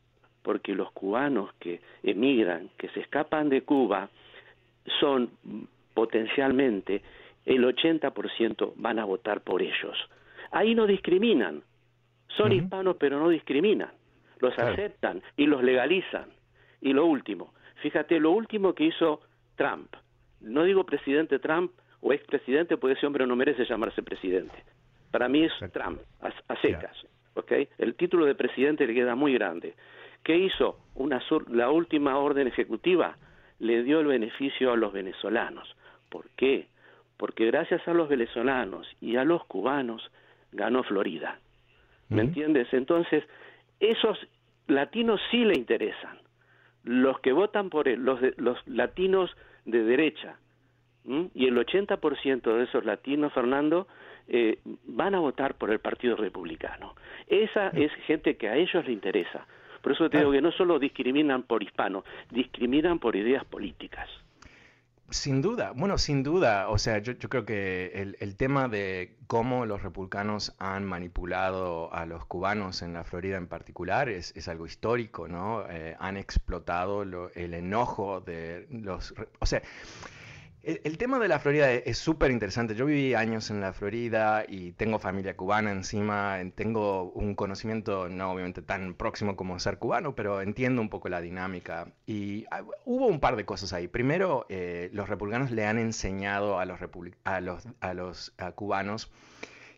Porque 0.44 0.74
los 0.74 0.92
cubanos 0.92 1.50
que 1.58 1.80
emigran, 2.02 2.68
que 2.76 2.90
se 2.90 3.00
escapan 3.00 3.48
de 3.48 3.62
Cuba, 3.62 4.10
son 5.00 5.30
potencialmente 5.94 7.02
el 7.46 7.64
80% 7.64 8.74
van 8.76 8.98
a 8.98 9.06
votar 9.06 9.40
por 9.40 9.62
ellos. 9.62 9.96
Ahí 10.50 10.74
no 10.74 10.86
discriminan. 10.86 11.62
Son 12.36 12.52
hispanos 12.52 12.96
pero 13.00 13.18
no 13.18 13.30
discriminan. 13.30 13.90
Los 14.40 14.56
aceptan 14.58 15.22
y 15.36 15.46
los 15.46 15.64
legalizan. 15.64 16.26
Y 16.82 16.92
lo 16.92 17.06
último, 17.06 17.54
fíjate, 17.76 18.20
lo 18.20 18.32
último 18.32 18.74
que 18.74 18.84
hizo 18.84 19.22
Trump. 19.56 19.94
No 20.42 20.64
digo 20.64 20.84
presidente 20.84 21.38
Trump 21.38 21.72
o 22.02 22.12
expresidente, 22.12 22.76
porque 22.76 22.98
ese 22.98 23.06
hombre 23.06 23.26
no 23.26 23.34
merece 23.34 23.64
llamarse 23.64 24.02
presidente. 24.02 24.54
Para 25.10 25.26
mí 25.26 25.44
es 25.44 25.52
Trump, 25.72 26.00
a, 26.20 26.60
secas. 26.60 27.06
El 27.78 27.94
título 27.94 28.26
de 28.26 28.34
presidente 28.34 28.86
le 28.86 28.94
queda 28.94 29.14
muy 29.14 29.32
grande. 29.32 29.74
¿Qué 30.24 30.36
hizo? 30.36 30.78
Una 30.94 31.22
la 31.50 31.70
última 31.70 32.18
orden 32.18 32.48
ejecutiva 32.48 33.16
le 33.58 33.82
dio 33.82 34.00
el 34.00 34.06
beneficio 34.06 34.72
a 34.72 34.76
los 34.76 34.92
venezolanos. 34.92 35.76
¿Por 36.08 36.28
qué? 36.30 36.68
Porque 37.16 37.46
gracias 37.46 37.86
a 37.86 37.94
los 37.94 38.08
venezolanos 38.08 38.86
y 39.00 39.16
a 39.16 39.24
los 39.24 39.44
cubanos 39.44 40.10
ganó 40.52 40.82
Florida. 40.82 41.38
¿Me 42.08 42.22
entiendes? 42.22 42.72
Entonces, 42.72 43.24
esos 43.80 44.18
latinos 44.66 45.20
sí 45.30 45.44
le 45.44 45.54
interesan. 45.54 46.18
los 46.84 47.18
que 47.20 47.32
votan 47.32 47.70
por 47.70 47.88
él, 47.88 48.04
los, 48.04 48.20
los 48.36 48.58
latinos 48.66 49.34
de 49.64 49.82
derecha, 49.84 50.36
y 51.06 51.46
el 51.46 51.56
80% 51.56 52.56
de 52.56 52.64
esos 52.64 52.84
latinos, 52.84 53.32
Fernando, 53.32 53.86
eh, 54.26 54.58
van 54.84 55.14
a 55.14 55.18
votar 55.20 55.54
por 55.54 55.70
el 55.70 55.78
Partido 55.78 56.16
Republicano. 56.16 56.94
Esa 57.26 57.68
es 57.68 57.92
gente 58.06 58.36
que 58.36 58.48
a 58.48 58.56
ellos 58.56 58.84
les 58.84 58.94
interesa. 58.94 59.46
Por 59.84 59.92
eso 59.92 60.08
te 60.08 60.16
digo 60.16 60.32
que 60.32 60.40
no 60.40 60.50
solo 60.50 60.78
discriminan 60.78 61.42
por 61.42 61.62
hispanos, 61.62 62.04
discriminan 62.30 62.98
por 62.98 63.16
ideas 63.16 63.44
políticas. 63.44 64.08
Sin 65.10 65.42
duda, 65.42 65.72
bueno, 65.76 65.98
sin 65.98 66.22
duda, 66.22 66.70
o 66.70 66.78
sea, 66.78 67.00
yo, 67.00 67.18
creo 67.18 67.44
que 67.44 68.16
el, 68.18 68.36
tema 68.36 68.68
de 68.68 69.14
cómo 69.26 69.66
los 69.66 69.82
republicanos 69.82 70.54
han 70.58 70.86
manipulado 70.86 71.92
a 71.92 72.06
los 72.06 72.24
cubanos 72.24 72.80
en 72.80 72.94
la 72.94 73.04
Florida 73.04 73.36
en 73.36 73.46
particular 73.46 74.08
es, 74.08 74.48
algo 74.48 74.64
histórico, 74.64 75.28
¿no? 75.28 75.66
Eh, 75.68 75.94
han 76.00 76.16
explotado 76.16 77.02
el 77.02 77.52
enojo 77.52 78.22
de 78.22 78.66
los... 78.70 79.14
O 79.38 79.44
sea, 79.44 79.60
el, 80.64 80.98
tema 80.98 81.18
de 81.18 81.28
la 81.28 81.38
Florida 81.38 81.72
e, 81.72 81.82
es 81.86 81.98
súper 81.98 82.30
interesante. 82.30 82.74
Yo 82.74 82.86
viví 82.86 83.14
años 83.14 83.50
en 83.50 83.60
la 83.60 83.72
Florida 83.72 84.44
y 84.48 84.72
tengo 84.72 84.98
familia 84.98 85.36
cubana 85.36 85.70
encima. 85.70 86.38
Tengo 86.54 87.10
un 87.12 87.34
conocimiento, 87.34 88.08
no 88.08 88.32
obviamente 88.32 88.62
tan 88.62 88.94
próximo 88.94 89.36
como 89.36 89.58
ser 89.58 89.78
cubano, 89.78 90.14
pero 90.14 90.40
entiendo 90.40 90.80
un 90.80 90.88
poco 90.88 91.08
la 91.08 91.20
dinámica. 91.20 91.92
Y 92.06 92.46
ah, 92.50 92.62
hubo 92.84 93.06
un 93.06 93.20
par 93.20 93.36
de 93.36 93.44
cosas 93.44 93.72
ahí. 93.72 93.88
Primero, 93.88 94.46
eh, 94.48 94.90
los 94.92 95.08
republicanos 95.08 95.50
le 95.50 95.66
han 95.66 95.78
enseñado 95.78 96.58
a 96.58 96.64
los, 96.64 96.78
a 97.24 97.40
los, 97.40 97.68
a 97.80 97.94
los 97.94 98.32
cubanos 98.54 99.10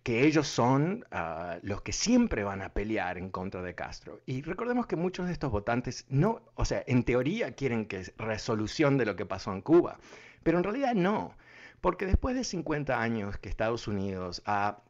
que 0.07 0.25
ellos 0.25 0.47
son 0.47 1.05
ah, 1.11 1.59
los 1.63 1.83
que 1.83 1.93
siempre 1.93 2.45
van 2.45 2.63
a 2.63 2.69
pelear 2.69 3.19
en 3.19 3.29
contra 3.29 3.61
de 3.61 3.75
Castro. 3.75 4.21
Y 4.25 4.43
recordemos 4.43 4.87
que 4.87 4.95
muchos 4.95 5.27
de 5.27 5.33
estos 5.33 5.51
votantes 5.51 6.07
no, 6.09 6.43
o 6.55 6.65
sea, 6.65 6.85
en 6.87 7.03
teoría 7.03 7.57
quieren 7.57 7.87
que 7.87 8.05
resolución 8.17 8.99
de 8.99 9.05
lo 9.05 9.17
que 9.17 9.27
pasó 9.27 9.53
en 9.53 9.63
Cuba. 9.63 9.99
Pero 10.43 10.59
en 10.59 10.65
realidad 10.65 10.95
no, 10.95 11.35
porque 11.81 12.07
después 12.07 12.35
de 12.35 12.45
50 12.45 13.01
años 13.01 13.39
que 13.39 13.49
Estados 13.49 13.89
Unidos 13.89 14.43
ha 14.47 14.83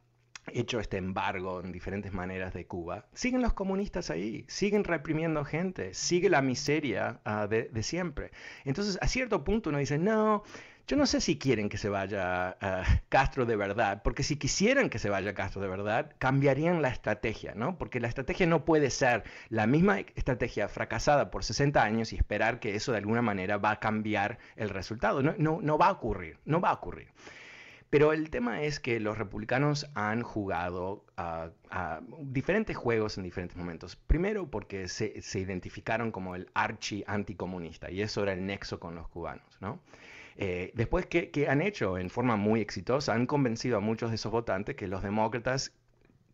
hecho 0.53 0.79
este 0.79 0.97
embargo 0.97 1.61
en 1.61 1.71
diferentes 1.71 2.13
maneras 2.13 2.53
de 2.53 2.65
Cuba, 2.65 3.05
siguen 3.13 3.41
los 3.41 3.53
comunistas 3.53 4.09
ahí, 4.09 4.45
siguen 4.47 4.83
reprimiendo 4.83 5.43
gente, 5.43 5.93
sigue 5.93 6.29
la 6.29 6.41
miseria 6.41 7.19
ah, 7.25 7.47
de, 7.47 7.63
de, 7.63 7.83
siempre. 7.83 8.31
Entonces, 8.63 8.97
a 9.01 9.07
cierto 9.07 9.43
punto 9.43 9.69
uno 9.69 9.79
dice, 9.79 9.97
no, 9.97 10.43
yo 10.87 10.95
no 10.95 11.05
sé 11.05 11.19
si 11.19 11.37
quieren 11.37 11.67
que 11.67 11.77
se 11.77 11.89
vaya 11.89 12.55
uh, 12.61 12.83
Castro 13.09 13.45
de 13.45 13.57
verdad, 13.57 14.01
porque 14.03 14.23
si 14.23 14.37
quisieran 14.37 14.89
que 14.89 14.99
se 14.99 15.09
vaya 15.09 15.33
Castro 15.33 15.61
de 15.61 15.67
verdad, 15.67 16.15
cambiarían 16.17 16.81
la 16.81 16.87
estrategia, 16.87 17.53
¿no? 17.55 17.77
Porque 17.77 17.99
la 17.99 18.07
estrategia 18.07 18.47
no 18.47 18.63
puede 18.63 18.89
ser 18.89 19.23
la 19.49 19.67
misma 19.67 19.99
estrategia 19.99 20.69
fracasada 20.69 21.29
por 21.29 21.43
60 21.43 21.83
años 21.83 22.13
y 22.13 22.15
esperar 22.15 22.61
que 22.61 22.75
eso 22.75 22.93
de 22.93 22.99
alguna 22.99 23.21
manera 23.21 23.57
va 23.57 23.71
a 23.71 23.79
cambiar 23.81 24.39
el 24.55 24.69
resultado. 24.69 25.21
No, 25.21 25.35
no, 25.37 25.59
no 25.61 25.77
va 25.77 25.87
a 25.87 25.91
ocurrir, 25.91 26.37
no 26.45 26.61
va 26.61 26.69
a 26.69 26.73
ocurrir. 26.75 27.09
Pero 27.89 28.13
el 28.13 28.29
tema 28.29 28.63
es 28.63 28.79
que 28.79 28.99
los 28.99 29.17
republicanos 29.17 29.89
han 29.93 30.21
jugado 30.21 31.05
a, 31.17 31.49
diferentes 32.19 32.77
juegos 32.77 33.17
en 33.17 33.23
diferentes 33.23 33.57
momentos. 33.57 33.97
Primero 33.97 34.49
porque 34.49 34.87
se, 34.87 35.21
se 35.21 35.39
identificaron 35.39 36.11
como 36.11 36.35
el 36.35 36.49
archi 36.53 37.03
anticomunista 37.07 37.91
y 37.91 38.01
eso 38.01 38.23
era 38.23 38.33
el 38.33 38.45
nexo 38.45 38.79
con 38.79 38.95
los 38.95 39.07
cubanos, 39.09 39.57
¿no? 39.59 39.79
Eh, 40.37 40.71
después, 40.75 41.07
¿qué, 41.07 41.47
han 41.49 41.61
hecho 41.61 41.97
en 41.97 42.09
forma 42.09 42.35
muy 42.35 42.61
exitosa? 42.61 43.13
Han 43.13 43.25
convencido 43.25 43.77
a 43.77 43.79
muchos 43.79 44.11
de 44.11 44.15
esos 44.15 44.31
votantes 44.31 44.75
que 44.75 44.87
los 44.87 45.01
demócratas 45.01 45.73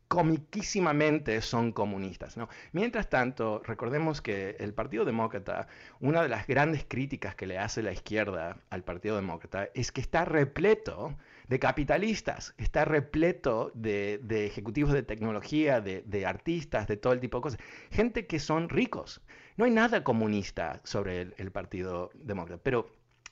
comiquísimamente 0.09 1.41
son 1.41 1.71
comunistas. 1.71 2.35
Mientras 2.73 3.09
tanto, 3.09 3.63
recordemos 3.65 4.21
que 4.21 4.57
el 4.59 4.73
Partido 4.73 5.05
Demócrata, 5.05 5.67
una 6.01 6.21
de 6.21 6.29
las 6.29 6.45
grandes 6.45 6.85
críticas 6.87 7.33
que 7.33 7.47
le 7.47 7.57
hace 7.57 7.81
la 7.81 7.93
izquierda 7.93 8.57
al 8.69 8.83
Partido 8.83 9.15
Demócrata 9.15 9.69
es 9.73 9.91
que 9.91 10.01
está 10.01 10.25
repleto 10.25 11.17
de 11.47 11.57
capitalistas, 11.57 12.53
está 12.57 12.85
repleto 12.85 13.71
de, 13.73 14.19
ejecutivos 14.45 14.93
de 14.93 15.03
tecnología, 15.03 15.81
de, 15.81 16.25
artistas, 16.27 16.87
de 16.87 16.97
todo 16.97 17.13
el 17.13 17.19
tipo 17.19 17.37
de 17.37 17.41
cosas, 17.41 17.59
gente 17.89 18.27
que 18.27 18.39
son 18.39 18.69
ricos. 18.69 19.21
No 19.55 19.65
hay 19.65 19.71
nada 19.71 20.03
comunista 20.03 20.81
sobre 20.83 21.21
el, 21.21 21.33
el 21.37 21.51
Partido 21.51 22.11
Demócrata, 22.13 22.61
pero 22.61 22.87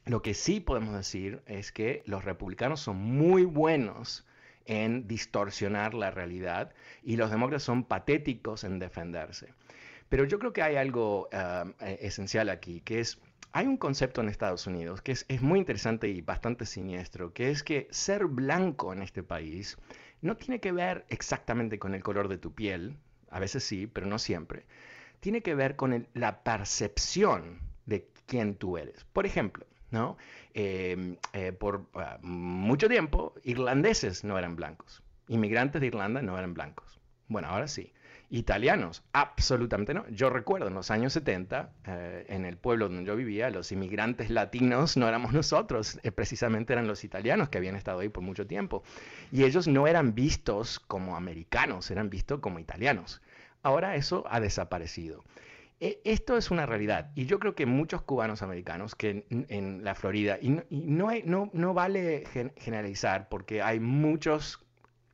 lo 0.05 0.21
que 0.21 0.33
sí 0.33 0.59
podemos 0.59 0.95
decir 0.95 1.41
es 1.45 1.71
que 1.71 2.03
los 2.05 2.25
republicanos 2.25 2.79
son 2.79 2.97
muy 2.97 3.43
buenos 3.43 4.25
en 4.65 5.07
distorsionar 5.07 5.93
la 5.93 6.11
realidad 6.11 6.73
y 7.03 7.17
los 7.17 7.31
demócratas 7.31 7.63
son 7.63 7.83
patéticos 7.83 8.63
en 8.63 8.79
defenderse. 8.79 9.53
Pero 10.09 10.25
yo 10.25 10.39
creo 10.39 10.53
que 10.53 10.61
hay 10.61 10.75
algo 10.75 11.29
e-, 11.31 11.99
esencial 12.01 12.49
aquí, 12.49 12.81
que 12.81 12.99
es, 12.99 13.19
hay 13.53 13.67
un 13.67 13.77
concepto 13.77 14.21
en 14.21 14.29
Estados 14.29 14.67
Unidos 14.67 15.01
que 15.01 15.13
es, 15.13 15.25
es, 15.27 15.41
muy 15.41 15.59
interesante 15.59 16.07
y 16.07 16.21
bastante 16.21 16.65
siniestro, 16.65 17.33
que 17.33 17.49
es 17.49 17.63
que 17.63 17.87
ser 17.91 18.25
blanco 18.25 18.93
en 18.93 19.01
este 19.01 19.23
país 19.23 19.77
no 20.21 20.37
tiene 20.37 20.59
que 20.59 20.71
ver 20.71 21.05
exactamente 21.09 21.79
con 21.79 21.95
el 21.95 22.03
color 22.03 22.27
de 22.27 22.37
tu 22.37 22.53
piel, 22.53 22.97
a 23.29 23.39
veces 23.39 23.63
sí, 23.63 23.87
pero 23.87 24.07
no 24.07 24.19
siempre, 24.19 24.65
tiene 25.19 25.41
que 25.41 25.55
ver 25.55 25.75
con 25.75 26.07
la 26.13 26.43
percepción 26.43 27.59
de 27.85 28.07
quién 28.25 28.55
tú 28.55 28.77
eres. 28.77 29.05
Por 29.13 29.25
ejemplo, 29.25 29.65
¿no? 29.91 30.17
Em, 30.53 31.17
eh, 31.33 31.51
por 31.51 31.85
ah, 31.93 32.17
mucho 32.21 32.89
tiempo, 32.89 33.33
irlandeses 33.43 34.23
no 34.23 34.37
eran 34.37 34.55
blancos. 34.55 35.03
Inmigrantes 35.27 35.79
de 35.81 35.87
Irlanda 35.87 36.21
no 36.21 36.37
eran 36.37 36.53
blancos. 36.53 36.99
Bueno, 37.27 37.47
ahora 37.49 37.67
sí. 37.67 37.93
Italianos, 38.33 39.03
absolutamente 39.11 39.93
no. 39.93 40.07
Yo 40.07 40.29
recuerdo 40.29 40.69
en 40.69 40.73
los 40.73 40.89
años 40.89 41.11
70, 41.11 41.73
eh, 41.85 42.25
en 42.29 42.45
el 42.45 42.55
pueblo 42.55 42.87
donde 42.87 43.03
yo 43.03 43.17
vivía, 43.17 43.49
los 43.49 43.73
inmigrantes 43.73 44.29
latinos 44.29 44.95
no 44.95 45.09
éramos 45.09 45.33
nosotros, 45.33 45.99
eh, 46.03 46.13
precisamente 46.13 46.71
eran 46.71 46.87
los 46.87 47.03
italianos 47.03 47.49
que 47.49 47.57
habían 47.57 47.75
estado 47.75 47.99
ahí 47.99 48.07
por 48.07 48.23
mucho 48.23 48.47
tiempo. 48.47 48.83
Y 49.33 49.43
ellos 49.43 49.67
no 49.67 49.85
eran 49.85 50.15
vistos 50.15 50.79
como 50.79 51.17
americanos, 51.17 51.91
eran 51.91 52.09
vistos 52.09 52.39
como 52.39 52.59
italianos. 52.59 53.21
Ahora 53.63 53.97
eso 53.97 54.23
ha 54.29 54.39
desaparecido. 54.39 55.23
E, 55.81 55.99
esto 56.03 56.37
es 56.37 56.51
una 56.51 56.67
realidad 56.67 57.11
y 57.15 57.25
yo 57.25 57.39
creo 57.39 57.55
que 57.55 57.65
muchos 57.65 58.03
cubanos 58.03 58.43
americanos 58.43 58.93
que 58.93 59.25
en, 59.29 59.83
la 59.83 59.95
Florida, 59.95 60.37
y, 60.39 60.49
no, 60.69 61.09
no, 61.25 61.49
no, 61.53 61.73
vale 61.73 62.23
generalizar 62.57 63.29
porque 63.29 63.63
hay 63.63 63.79
muchos, 63.79 64.63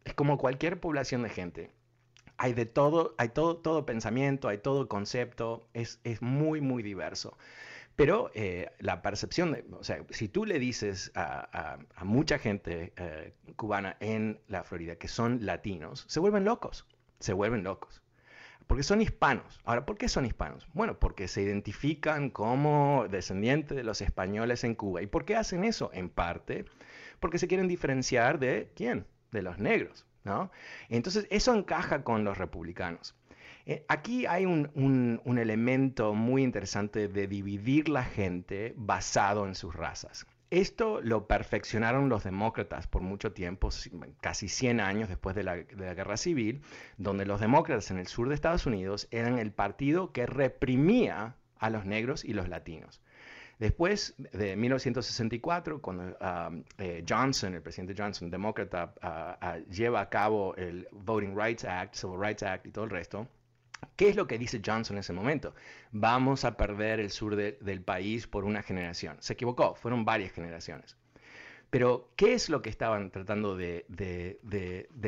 es 0.03 0.13
como 0.13 0.38
cualquier 0.38 0.82
población 0.82 1.23
de 1.23 1.30
gente, 1.30 1.71
hay 2.36 2.53
de 2.53 2.65
todo, 2.65 3.15
hay 3.17 3.30
todo, 3.30 3.56
todo 3.58 3.86
pensamiento, 3.86 4.49
hay 4.49 4.58
todo 4.58 4.89
concepto, 4.89 5.69
es, 5.73 6.01
es 6.03 6.21
muy, 6.21 6.60
muy 6.60 6.84
diverso. 6.84 7.38
Pero 7.95 8.30
eh, 8.36 8.69
la 8.80 9.01
percepción, 9.01 9.53
de, 9.53 9.65
o 9.71 9.84
sea, 9.86 10.03
si 10.10 10.27
tú 10.27 10.45
le 10.45 10.60
dices 10.60 11.12
a, 11.15 11.80
a, 11.95 12.03
mucha 12.03 12.38
gente 12.38 12.93
eh, 12.97 13.34
cubana 13.56 13.95
en 14.01 14.39
la 14.47 14.63
Florida 14.63 14.97
que 14.97 15.08
son 15.08 15.45
latinos, 15.45 16.06
se 16.10 16.19
vuelven 16.19 16.43
locos, 16.43 16.86
se 17.19 17.34
vuelven 17.34 17.63
locos. 17.63 18.03
Porque 18.67 18.84
son 18.84 19.01
hispanos. 19.01 19.60
Ahora, 19.63 19.86
¿por 19.86 19.97
qué 19.97 20.10
son 20.10 20.25
hispanos? 20.25 20.67
Bueno, 20.73 20.99
porque 20.99 21.27
se 21.27 21.41
identifican 21.41 22.30
como 22.30 23.08
descendientes 23.10 23.75
de 23.77 23.84
los 23.84 24.01
españoles 24.01 24.63
en 24.63 24.75
Cuba. 24.75 25.01
¿Y 25.01 25.08
por 25.08 25.25
qué 25.25 25.36
hacen 25.36 25.63
eso? 25.63 25.89
En 25.93 26.10
parte 26.10 26.65
porque 27.19 27.39
se 27.39 27.47
quieren 27.47 27.67
diferenciar 27.67 28.39
de 28.39 28.71
quién? 28.75 29.06
De 29.32 29.41
los 29.41 29.60
negros, 29.60 30.06
¿no? 30.23 30.51
Entonces, 30.89 31.27
eso 31.30 31.53
encaja 31.53 32.03
con 32.03 32.23
los 32.23 32.38
republicanos. 32.38 33.15
Eh, 33.65 33.86
aquí 33.89 34.25
hay 34.25 34.45
un, 34.45 34.69
un 35.23 35.38
elemento 35.38 36.13
muy 36.13 36.43
interesante 36.43 37.08
de 37.08 37.27
dividir 37.27 37.89
la 37.89 38.03
gente 38.03 38.73
basado 38.77 39.45
en 39.45 39.56
sus 39.56 39.75
razas. 39.75 40.25
Esto 40.49 41.01
lo 41.01 41.27
perfeccionaron 41.27 42.07
los 42.07 42.23
demócratas 42.23 42.88
por 42.88 43.01
mucho 43.01 43.33
tiempo, 43.33 43.69
casi 44.21 44.47
100 44.47 44.79
años 44.79 45.10
después 45.10 45.36
de 45.36 45.43
la, 45.43 45.57
guerra 45.57 46.15
civil, 46.15 46.62
donde 46.97 47.25
los 47.25 47.41
demócratas 47.41 47.91
en 47.91 47.97
el 47.97 48.07
sur 48.07 48.29
de 48.29 48.36
Estados 48.36 48.65
Unidos 48.65 49.10
eran 49.12 49.39
el 49.39 49.51
partido 49.51 50.13
que 50.13 50.25
reprimía 50.25 51.36
a 51.60 51.69
los 51.69 51.86
negros 51.86 52.23
y 52.23 52.31
los 52.31 52.47
latinos. 52.47 53.01
Después 53.60 54.13
de 54.17 54.55
1964, 54.55 55.81
cuando 55.81 56.15
ah, 56.21 56.51
eh, 56.77 57.03
Johnson, 57.07 57.55
el 57.55 57.62
presidente 57.62 57.95
Johnson, 57.97 58.29
demócrata, 58.29 58.93
ah, 59.01 59.38
ah, 59.41 59.57
lleva 59.69 59.99
a 59.99 60.10
cabo 60.10 60.55
el 60.55 60.88
Voting 60.91 61.36
Rights 61.36 61.65
Act, 61.65 61.95
Civil 61.95 62.19
Rights 62.21 62.43
Act 62.43 62.67
y 62.67 62.71
todo 62.71 62.86
el 62.86 62.91
resto, 62.91 63.27
¿Qué 63.95 64.09
es 64.09 64.15
lo 64.15 64.27
que 64.27 64.37
dice 64.37 64.61
Johnson 64.63 64.97
en 64.97 64.99
ese 64.99 65.13
momento? 65.13 65.55
Vamos 65.91 66.45
a 66.45 66.55
perder 66.55 66.99
el 66.99 67.09
sur 67.09 67.35
del 67.35 67.81
país 67.81 68.27
por 68.27 68.45
una 68.45 68.61
generación. 68.61 69.17
Se 69.19 69.33
equivocó, 69.33 69.75
fueron 69.75 70.05
varias 70.05 70.31
generaciones. 70.31 70.97
Pero, 71.69 72.11
¿qué 72.15 72.33
es 72.33 72.47
lo 72.47 72.61
que 72.61 72.69
estaban 72.69 73.11
tratando 73.11 73.57
de, 73.57 73.85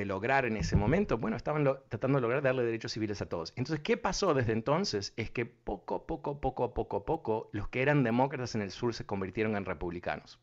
lograr 0.06 0.46
en 0.46 0.58
ese 0.58 0.76
momento? 0.76 1.18
Bueno, 1.18 1.38
estaban 1.38 1.64
tratando 1.88 2.18
de 2.18 2.22
lograr 2.22 2.42
darle 2.42 2.64
derechos 2.64 2.92
civiles 2.92 3.22
a 3.22 3.28
todos. 3.28 3.54
Entonces, 3.56 3.82
¿qué 3.82 3.96
pasó 3.96 4.34
desde 4.34 4.52
entonces? 4.52 5.14
Es 5.16 5.32
que 5.32 5.46
poco, 5.46 6.06
poco, 6.06 6.42
poco, 6.42 6.74
poco, 6.74 7.06
poco, 7.06 7.50
los 7.54 7.70
que 7.70 7.82
eran 7.82 8.04
demócratas 8.04 8.56
en 8.56 8.62
el 8.62 8.72
sur 8.72 8.94
se 8.94 9.06
convirtieron 9.06 9.56
en 9.56 9.64
republicanos. 9.66 10.40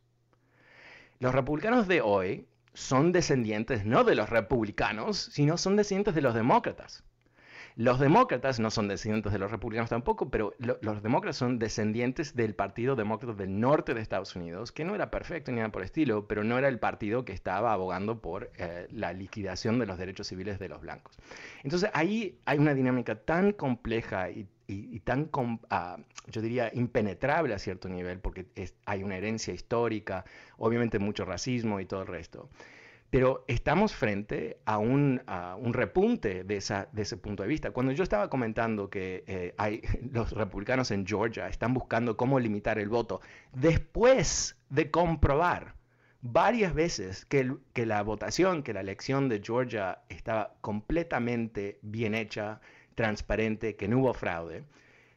Los 1.18 1.34
republicanos 1.34 1.86
de 1.86 2.00
hoy 2.00 2.46
son 2.72 3.12
descendientes 3.12 3.84
no 3.84 4.04
de 4.04 4.14
los 4.14 4.30
republicanos, 4.30 5.18
sino 5.18 5.58
son 5.58 5.76
descendientes 5.76 6.14
de 6.14 6.22
los 6.22 6.34
demócratas. 6.34 7.04
Los 7.78 8.00
demócratas 8.00 8.58
no 8.58 8.70
son 8.70 8.88
descendientes 8.88 9.34
de 9.34 9.38
los 9.38 9.50
republicanos 9.50 9.90
tampoco, 9.90 10.30
pero 10.30 10.54
los 10.58 11.02
demócratas 11.02 11.36
son 11.36 11.58
descendientes 11.58 12.34
del 12.34 12.54
Partido 12.54 12.96
Demócrata 12.96 13.34
del 13.34 13.60
Norte 13.60 13.92
de 13.92 14.00
Estados 14.00 14.34
Unidos, 14.34 14.72
que 14.72 14.82
no 14.86 14.94
era 14.94 15.10
perfecto 15.10 15.52
ni 15.52 15.58
nada 15.58 15.70
por 15.70 15.82
estilo, 15.82 16.26
pero 16.26 16.42
no 16.42 16.56
era 16.56 16.68
el 16.68 16.78
partido 16.78 17.26
que 17.26 17.34
estaba 17.34 17.74
abogando 17.74 18.22
por 18.22 18.50
eh, 18.56 18.86
la 18.92 19.12
liquidación 19.12 19.78
de 19.78 19.84
los 19.84 19.98
derechos 19.98 20.26
civiles 20.26 20.58
de 20.58 20.70
los 20.70 20.80
blancos. 20.80 21.18
Entonces 21.64 21.90
ahí 21.92 22.38
hay 22.46 22.56
una 22.56 22.72
dinámica 22.72 23.14
tan 23.14 23.52
compleja 23.52 24.30
y, 24.30 25.00
tan, 25.00 25.28
ah, 25.68 25.98
yo 26.28 26.40
diría, 26.40 26.70
impenetrable 26.72 27.52
a 27.52 27.58
cierto 27.58 27.90
nivel, 27.90 28.20
porque 28.20 28.46
hay 28.86 29.02
una 29.02 29.18
herencia 29.18 29.52
histórica, 29.52 30.24
obviamente 30.56 30.98
mucho 30.98 31.26
racismo 31.26 31.78
y 31.78 31.84
todo 31.84 32.00
el 32.00 32.08
resto 32.08 32.48
pero 33.10 33.44
estamos 33.46 33.94
frente 33.94 34.58
a 34.64 34.78
un, 34.78 35.22
repunte 35.72 36.44
de, 36.44 36.56
ese 36.56 37.16
punto 37.16 37.42
de 37.42 37.48
vista. 37.48 37.70
Cuando 37.70 37.92
yo 37.92 38.02
estaba 38.02 38.28
comentando 38.28 38.90
que 38.90 39.24
eh, 39.26 39.54
los 40.12 40.32
republicanos 40.32 40.90
en 40.90 41.06
Georgia 41.06 41.48
están 41.48 41.74
buscando 41.74 42.16
cómo 42.16 42.40
limitar 42.40 42.78
el 42.78 42.88
voto, 42.88 43.20
después 43.52 44.56
de 44.70 44.90
comprobar 44.90 45.74
varias 46.20 46.74
veces 46.74 47.24
que, 47.24 47.54
que 47.72 47.86
la 47.86 48.02
votación, 48.02 48.62
que 48.62 48.72
la 48.72 48.80
elección 48.80 49.28
de 49.28 49.40
Georgia 49.42 50.00
estaba 50.08 50.54
completamente 50.60 51.78
bien 51.82 52.14
hecha, 52.14 52.60
transparente, 52.94 53.76
que 53.76 53.88
no 53.88 54.00
hubo 54.00 54.14
fraude, 54.14 54.64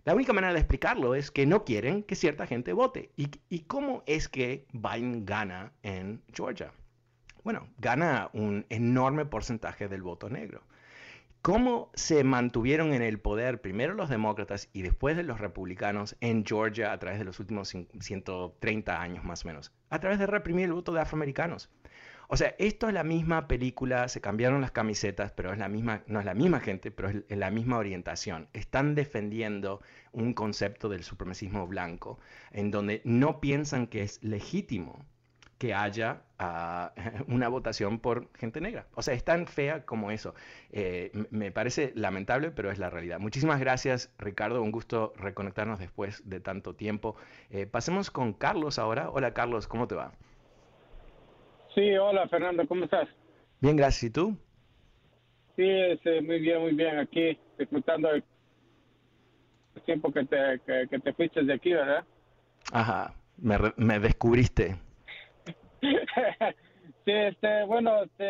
la 0.06 0.16
única 0.16 0.34
manera 0.34 0.54
de 0.54 0.60
explicarlo 0.60 1.16
es 1.16 1.30
que 1.30 1.46
no 1.46 1.66
quieren 1.66 2.04
que 2.04 2.16
cierta 2.16 2.48
gente 2.48 2.74
vote. 2.74 3.12
¿Y, 3.16 3.30
y 3.50 3.60
cómo 3.62 4.04
es 4.06 4.28
que 4.28 4.66
Biden 4.72 5.26
gana 5.26 5.74
en 5.84 6.22
Georgia? 6.34 6.72
Bueno, 7.44 7.68
gana 7.78 8.30
un 8.34 8.66
enorme 8.70 9.26
porcentaje 9.26 9.88
del 9.88 10.02
voto 10.02 10.30
negro. 10.30 10.64
¿Cómo 11.42 11.90
se 11.94 12.26
mantuvieron 12.26 12.94
en 12.94 13.02
el 13.02 13.18
poder 13.18 13.62
primero 13.62 13.94
los 13.94 14.10
demócratas 14.10 14.68
y 14.74 14.82
después 14.82 15.16
de 15.16 15.24
los 15.24 15.40
republicanos 15.40 16.18
en 16.20 16.46
Georgia 16.46 16.92
a 16.92 17.00
través 17.00 17.18
de 17.18 17.24
los 17.24 17.40
últimos 17.40 17.70
130 17.70 19.02
años 19.02 19.24
más 19.24 19.46
o 19.46 19.48
menos? 19.48 19.72
A 19.90 20.00
través 20.00 20.20
de 20.20 20.28
reprimir 20.28 20.66
el 20.66 20.74
voto 20.74 20.92
de 20.92 21.00
afroamericanos. 21.00 21.70
O 22.28 22.38
sea, 22.38 22.56
esto 22.60 22.90
es 22.90 22.94
la 22.94 23.04
misma 23.04 23.48
película, 23.48 24.08
se 24.10 24.22
cambiaron 24.22 24.62
las 24.62 24.72
camisetas, 24.72 25.32
pero 25.32 25.52
es 25.52 25.58
la 25.58 25.70
misma, 25.70 26.04
no 26.08 26.20
es 26.20 26.26
la 26.26 26.36
misma 26.36 26.60
gente, 26.60 26.92
pero 26.92 27.10
es 27.10 27.38
la 27.38 27.50
misma 27.50 27.78
orientación. 27.78 28.50
Están 28.54 28.94
defendiendo 28.94 29.82
un 30.12 30.34
concepto 30.34 30.90
del 30.90 31.04
supremacismo 31.04 31.66
blanco, 31.68 32.20
en 32.52 32.70
donde 32.70 33.02
no 33.06 33.40
piensan 33.40 33.88
que 33.88 34.04
es 34.04 34.22
legítimo 34.24 35.06
que 35.58 35.74
haya 35.74 36.22
ah, 36.40 36.94
una 37.28 37.48
votación 37.48 38.00
por 38.00 38.30
gente 38.38 38.62
negra. 38.62 38.88
O 38.96 39.02
sea, 39.02 39.14
es 39.14 39.24
tan 39.24 39.46
fea 39.46 39.86
como 39.86 40.12
eso. 40.12 40.34
Eh, 40.72 41.12
me 41.30 41.52
parece 41.52 41.92
lamentable, 41.96 42.52
pero 42.52 42.72
es 42.72 42.80
la 42.80 42.90
realidad. 42.90 43.20
Muchísimas 43.20 43.60
gracias, 43.60 44.14
Ricardo. 44.18 44.62
Un 44.62 44.72
gusto 44.72 45.14
reconectarnos 45.18 45.80
después 45.80 46.28
de 46.28 46.40
tanto 46.40 46.74
tiempo. 46.74 47.16
Eh, 47.52 47.68
pasemos 47.68 48.10
con 48.10 48.34
Carlos 48.34 48.80
ahora. 48.80 49.10
Hola, 49.12 49.34
Carlos, 49.34 49.68
¿cómo 49.68 49.88
te 49.88 49.96
va? 49.96 50.14
Sí, 51.76 51.96
hola, 51.98 52.28
Fernando, 52.30 52.68
¿cómo 52.68 52.86
estás? 52.86 53.08
Bien, 53.60 53.76
gracias. 53.76 54.04
¿Y 54.04 54.10
tú? 54.10 54.38
Sí, 55.56 55.68
este, 55.68 56.22
muy 56.22 56.40
bien, 56.40 56.62
muy 56.62 56.74
bien. 56.74 56.98
Aquí, 56.98 57.38
disfrutando 57.58 58.10
el 58.12 58.24
tiempo 59.86 60.12
que 60.12 60.26
te, 60.26 60.62
que, 60.90 61.00
te 61.00 61.14
fuiste 61.14 61.44
de 61.44 61.54
aquí, 61.54 61.74
¿verdad? 61.74 62.06
Ajá, 62.72 63.14
me, 63.38 63.58
me 63.78 64.00
descubriste. 64.00 64.78
sí, 67.06 67.12
este, 67.12 67.64
bueno, 67.66 68.06
te, 68.18 68.26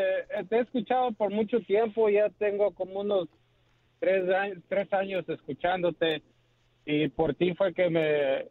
he 0.49 0.59
escuchado 0.59 1.11
por 1.13 1.31
mucho 1.31 1.59
tiempo, 1.61 2.09
ya 2.09 2.29
tengo 2.29 2.71
como 2.71 3.01
unos 3.01 3.27
tres 3.99 4.29
años, 4.29 4.57
tres 4.67 4.91
años 4.93 5.27
escuchándote 5.27 6.23
y 6.85 7.07
por 7.09 7.35
ti 7.35 7.53
fue 7.55 7.73
que 7.73 7.89
me, 7.89 8.45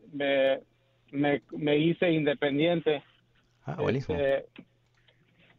me, 1.13 1.43
me, 1.53 1.77
hice 1.77 2.11
independiente. 2.11 3.03
Ah, 3.65 3.77
buenísimo. 3.81 4.19
Este, 4.19 4.47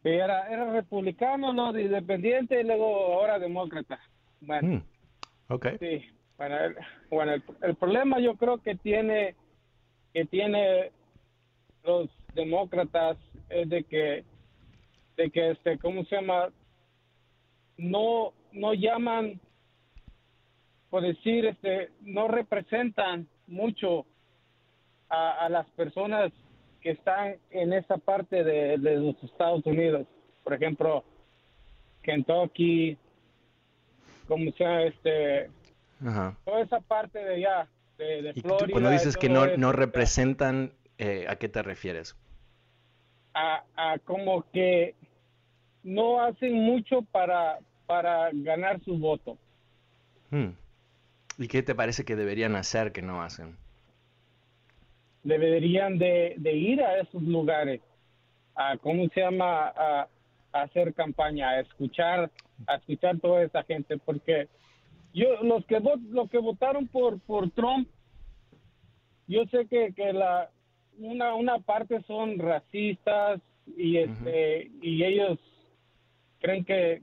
era, 0.02 0.48
era 0.48 0.72
republicano, 0.72 1.52
no, 1.52 1.78
independiente 1.78 2.60
y 2.60 2.64
luego 2.64 3.14
ahora 3.14 3.38
demócrata. 3.38 4.00
Bueno, 4.40 4.68
mm, 4.68 5.52
okay. 5.52 5.76
sí, 5.78 6.06
bueno, 6.38 6.56
el, 6.58 6.76
bueno 7.10 7.34
el, 7.34 7.42
el, 7.62 7.74
problema 7.74 8.18
yo 8.18 8.36
creo 8.36 8.58
que 8.58 8.76
tiene 8.76 9.34
que 10.14 10.24
tiene 10.24 10.90
los 11.84 12.10
demócratas 12.34 13.16
es 13.48 13.68
de 13.68 13.84
que 13.84 14.24
de 15.16 15.30
que 15.30 15.50
este 15.50 15.78
cómo 15.78 16.04
se 16.04 16.16
llama 16.16 16.48
no 17.76 18.32
no 18.52 18.74
llaman 18.74 19.40
por 20.88 21.02
decir 21.02 21.46
este 21.46 21.90
no 22.02 22.28
representan 22.28 23.28
mucho 23.46 24.06
a, 25.08 25.48
las 25.48 25.66
personas 25.70 26.32
que 26.80 26.92
están 26.92 27.34
en 27.50 27.72
esa 27.72 27.96
parte 27.98 28.44
de, 28.44 28.78
los 28.78 29.20
Estados 29.24 29.66
Unidos. 29.66 30.06
Por 30.44 30.54
ejemplo 30.54 31.04
Kentucky 32.02 32.96
como 34.28 34.52
sea 34.52 34.82
este 34.84 35.50
toda 36.44 36.60
esa 36.60 36.80
parte 36.80 37.18
de 37.18 37.34
allá 37.34 37.68
de, 37.98 38.32
Florida 38.40 38.68
cuando 38.70 38.90
dices 38.90 39.16
que 39.16 39.28
no, 39.28 39.46
no 39.56 39.72
representan 39.72 40.72
eh, 41.00 41.24
¿a 41.26 41.36
qué 41.36 41.48
te 41.48 41.62
refieres? 41.62 42.14
A, 43.32 43.64
como 44.04 44.42
que 44.50 44.94
no 45.82 46.22
hacen 46.22 46.52
mucho 46.52 47.00
para, 47.10 47.58
para 47.86 48.28
ganar 48.34 48.84
su 48.84 48.98
voto. 48.98 49.38
Hmm. 50.30 50.50
¿Y 51.38 51.48
qué 51.48 51.62
te 51.62 51.74
parece 51.74 52.04
que 52.04 52.16
deberían 52.16 52.54
hacer 52.54 52.92
que 52.92 53.00
no 53.00 53.22
hacen? 53.22 53.56
Deberían 55.22 55.96
de, 55.96 56.36
ir 56.44 56.82
a 56.82 56.98
esos 56.98 57.22
lugares, 57.22 57.80
a, 58.54 58.76
¿cómo 58.76 59.08
se 59.08 59.20
llama? 59.20 59.72
A, 59.74 60.08
hacer 60.52 60.92
campaña, 60.92 61.48
a 61.50 61.60
escuchar, 61.60 62.30
a 62.66 62.74
escuchar 62.74 63.18
toda 63.20 63.42
esa 63.44 63.62
gente, 63.62 63.96
porque 63.96 64.48
yo 65.14 65.42
los 65.42 65.64
que 65.64 65.80
los 65.80 66.28
que 66.28 66.38
votaron 66.38 66.88
por 66.88 67.20
por 67.20 67.50
Trump, 67.52 67.88
yo 69.28 69.44
sé 69.46 69.66
que, 69.66 69.92
que 69.94 70.12
la 70.12 70.50
una, 71.00 71.34
una 71.34 71.58
parte 71.58 72.02
son 72.06 72.38
racistas 72.38 73.40
y 73.76 73.98
este 73.98 74.70
y 74.82 75.02
ellos 75.04 75.38
creen 76.40 76.64
que, 76.64 77.02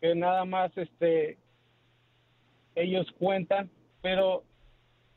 que 0.00 0.14
nada 0.14 0.44
más 0.44 0.76
este 0.76 1.38
ellos 2.74 3.06
cuentan, 3.18 3.70
pero 4.02 4.44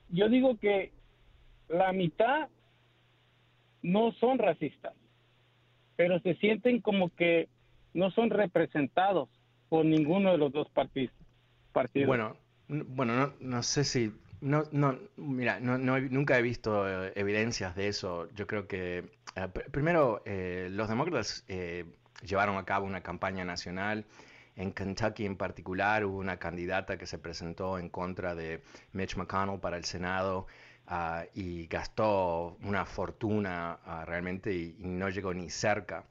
yo 0.10 0.30
digo 0.30 0.58
que 0.58 0.92
la 1.70 1.92
mitad 1.94 2.50
no 3.82 4.12
son 4.14 4.40
racistas, 4.40 4.94
pero 5.96 6.20
se 6.20 6.36
sienten 6.36 6.82
como 6.82 7.10
que 7.16 7.50
no 7.94 8.12
son 8.12 8.30
representados 8.30 9.30
por 9.70 9.86
ninguno 9.86 10.32
de 10.32 10.38
los 10.38 10.52
dos 10.52 10.70
partidos. 10.70 11.16
Bueno, 12.08 12.36
bueno, 12.68 13.16
no, 13.16 13.34
no 13.40 13.64
sé 13.64 13.84
si 13.84 14.12
no, 14.42 14.64
no, 14.72 14.98
mira, 15.18 15.60
no, 15.60 15.78
nunca 15.78 16.38
he 16.38 16.42
visto 16.42 16.88
eh, 16.88 17.14
evidencias 17.16 17.76
de 17.76 17.88
eso. 17.88 18.28
Yo 18.34 18.48
creo 18.48 18.68
que, 18.68 19.12
eh, 19.36 19.48
primero, 19.72 20.24
eh, 20.26 20.68
los 20.72 20.90
demócratas 20.90 21.46
llevaron 22.24 22.58
a 22.58 22.66
cabo 22.66 22.86
una 22.86 23.02
campaña 23.02 23.46
nacional. 23.46 24.06
En 24.56 24.74
Kentucky 24.74 25.26
en 25.26 25.38
particular 25.38 26.06
hubo 26.06 26.18
una 26.18 26.38
candidata 26.38 26.98
que 26.98 27.06
se 27.06 27.18
presentó 27.20 27.80
en 27.80 27.90
contra 27.90 28.36
de 28.36 28.64
Mitch 28.94 29.16
McConnell 29.16 29.60
para 29.60 29.78
el 29.78 29.86
Senado 29.86 30.48
ah, 30.88 31.24
y 31.34 31.68
gastó 31.68 32.58
una 32.64 32.86
fortuna 32.86 33.80
ah, 33.86 34.04
realmente 34.06 34.54
y, 34.54 34.76
no 34.80 35.10
llegó 35.10 35.34
ni 35.34 35.50
cerca. 35.50 36.06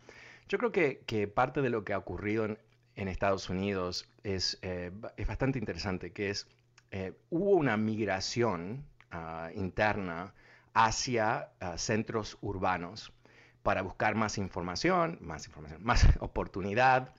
Yo 0.49 0.59
creo 0.59 0.73
que, 0.73 1.03
que 1.07 1.29
parte 1.29 1.63
de 1.63 1.71
lo 1.71 1.85
que 1.85 1.93
ha 1.93 1.99
ocurrido 1.99 2.45
en, 2.45 2.59
en 2.97 3.09
Estados 3.09 3.51
Unidos 3.51 4.09
es, 4.25 4.59
es 4.63 5.27
bastante 5.27 5.59
interesante, 5.59 6.13
que 6.13 6.31
es 6.31 6.47
eh, 6.91 7.13
hubo 7.31 7.51
una 7.53 7.77
migración 7.77 8.85
ah, 9.11 9.51
interna 9.55 10.35
hacia 10.75 11.51
ah, 11.61 11.79
centros 11.79 12.37
urbanos 12.41 13.13
para 13.63 13.83
buscar 13.83 14.15
más 14.17 14.39
información, 14.39 15.19
más 15.21 15.47
información, 15.47 15.83
más 15.85 16.07
oportunidad, 16.21 17.15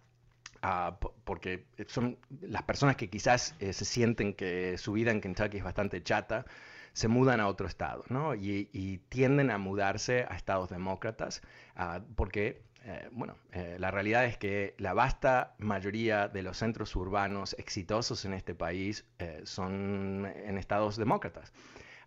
ah, 0.62 0.98
porque 1.24 1.66
son 1.88 2.18
las 2.42 2.64
personas 2.64 2.98
que 2.98 3.10
quizás 3.10 3.56
eh, 3.60 3.74
se 3.74 3.86
sienten 3.86 4.34
que 4.34 4.78
su 4.78 4.94
vida 4.94 5.12
en 5.12 5.22
Kentucky 5.22 5.58
es 5.58 5.64
bastante 5.64 6.04
chata, 6.04 6.46
se 6.94 7.08
mudan 7.08 7.40
a 7.40 7.48
otro 7.48 7.68
estado, 7.68 8.04
¿no? 8.10 8.36
Y, 8.36 9.02
tienden 9.08 9.50
a 9.52 9.58
mudarse 9.58 10.26
a 10.30 10.36
estados 10.36 10.70
demócratas 10.70 11.42
porque 12.18 12.62
eh, 12.84 13.10
bueno, 13.12 13.36
eh, 13.52 13.78
la 13.80 13.92
realidad 13.92 14.26
es 14.26 14.38
que 14.38 14.74
la 14.78 14.94
vasta 14.94 15.54
mayoría 15.60 16.28
de 16.28 16.42
los 16.42 16.58
centros 16.58 16.96
urbanos 16.96 17.56
exitosos 17.60 18.26
en 18.26 18.34
este 18.34 18.56
país 18.56 19.06
eh, 19.20 19.42
son 19.44 20.26
en 20.26 20.58
estados 20.58 20.98
demócratas. 20.98 21.54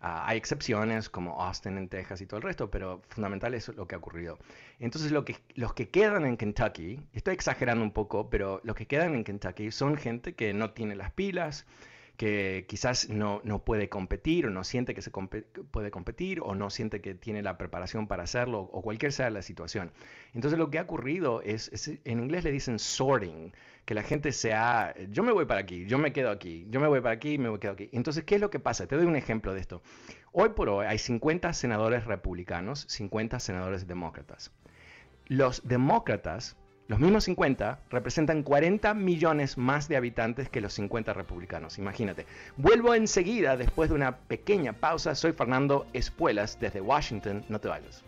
Ah, 0.00 0.24
hay 0.26 0.36
excepciones 0.36 1.08
como 1.08 1.40
Austin 1.40 1.78
en 1.78 1.88
Texas 1.88 2.20
y 2.20 2.26
todo 2.26 2.38
el 2.38 2.42
resto, 2.42 2.70
pero 2.70 3.00
fundamental 3.08 3.54
es 3.54 3.68
lo 3.68 3.86
que 3.86 3.94
ha 3.94 3.98
ocurrido. 3.98 4.38
Entonces 4.80 5.12
los 5.12 5.74
que 5.74 5.88
quedan 5.88 6.26
en 6.26 6.36
Kentucky, 6.36 7.00
estoy 7.12 7.34
exagerando 7.34 7.82
un 7.84 7.92
poco, 7.92 8.28
pero 8.28 8.60
los 8.64 8.76
que 8.76 8.86
quedan 8.86 9.14
en 9.14 9.24
Kentucky 9.24 9.70
son 9.70 9.96
gente 9.96 10.34
que 10.34 10.52
no 10.52 10.72
tiene 10.72 10.94
las 10.96 11.12
pilas, 11.12 11.66
que 12.16 12.64
quizás 12.68 13.08
no, 13.08 13.40
no 13.44 13.64
puede 13.64 13.88
competir 13.88 14.46
o 14.46 14.50
no 14.50 14.62
siente 14.62 14.94
que 14.94 15.02
se 15.02 15.10
puede 15.10 15.90
competir 15.90 16.40
o 16.40 16.54
no 16.54 16.70
siente 16.70 17.00
que 17.00 17.14
tiene 17.14 17.42
la 17.42 17.58
preparación 17.58 18.06
para 18.06 18.22
hacerlo 18.22 18.60
o 18.60 18.82
cualquier 18.82 19.12
sea 19.12 19.30
la 19.30 19.42
situación. 19.42 19.90
Entonces 20.32 20.58
lo 20.58 20.70
que 20.70 20.78
ha 20.78 20.82
ocurrido 20.82 21.42
es, 21.42 21.70
en 22.04 22.20
inglés 22.20 22.44
le 22.44 22.52
dicen 22.52 22.78
sorting, 22.78 23.52
que 23.84 23.94
la 23.94 24.02
gente 24.02 24.32
sea, 24.32 24.94
yo 25.10 25.22
me 25.22 25.32
voy 25.32 25.44
para 25.44 25.60
aquí, 25.60 25.86
yo 25.86 25.98
me 25.98 26.12
quedo 26.12 26.30
aquí, 26.30 26.66
yo 26.70 26.80
me 26.80 26.86
voy 26.86 27.00
para 27.00 27.14
aquí, 27.14 27.36
me 27.36 27.58
quedo 27.58 27.72
aquí. 27.72 27.90
Entonces, 27.92 28.24
¿qué 28.24 28.36
es 28.36 28.40
lo 28.40 28.48
que 28.48 28.58
pasa? 28.58 28.86
Te 28.86 28.96
doy 28.96 29.06
un 29.06 29.16
ejemplo 29.16 29.52
de 29.52 29.60
esto. 29.60 29.82
Hoy 30.32 30.50
por 30.50 30.68
hoy 30.68 30.86
hay 30.86 30.98
50 30.98 31.52
senadores 31.52 32.04
republicanos, 32.04 32.86
50 32.88 33.40
senadores 33.40 33.86
demócratas. 33.86 34.52
Los 35.26 35.66
demócratas 35.66 36.56
los 36.86 37.00
mismos 37.00 37.24
50 37.24 37.80
representan 37.90 38.42
40 38.42 38.92
millones 38.94 39.56
más 39.56 39.88
de 39.88 39.96
habitantes 39.96 40.50
que 40.50 40.60
los 40.60 40.74
50 40.74 41.14
republicanos. 41.14 41.78
Imagínate. 41.78 42.26
Vuelvo 42.56 42.94
enseguida 42.94 43.56
después 43.56 43.88
de 43.88 43.94
una 43.94 44.16
pequeña 44.16 44.74
pausa. 44.74 45.14
Soy 45.14 45.32
Fernando 45.32 45.86
Espuelas 45.94 46.58
desde 46.60 46.80
Washington. 46.80 47.44
No 47.48 47.58
te 47.58 47.68
vayas. 47.68 48.04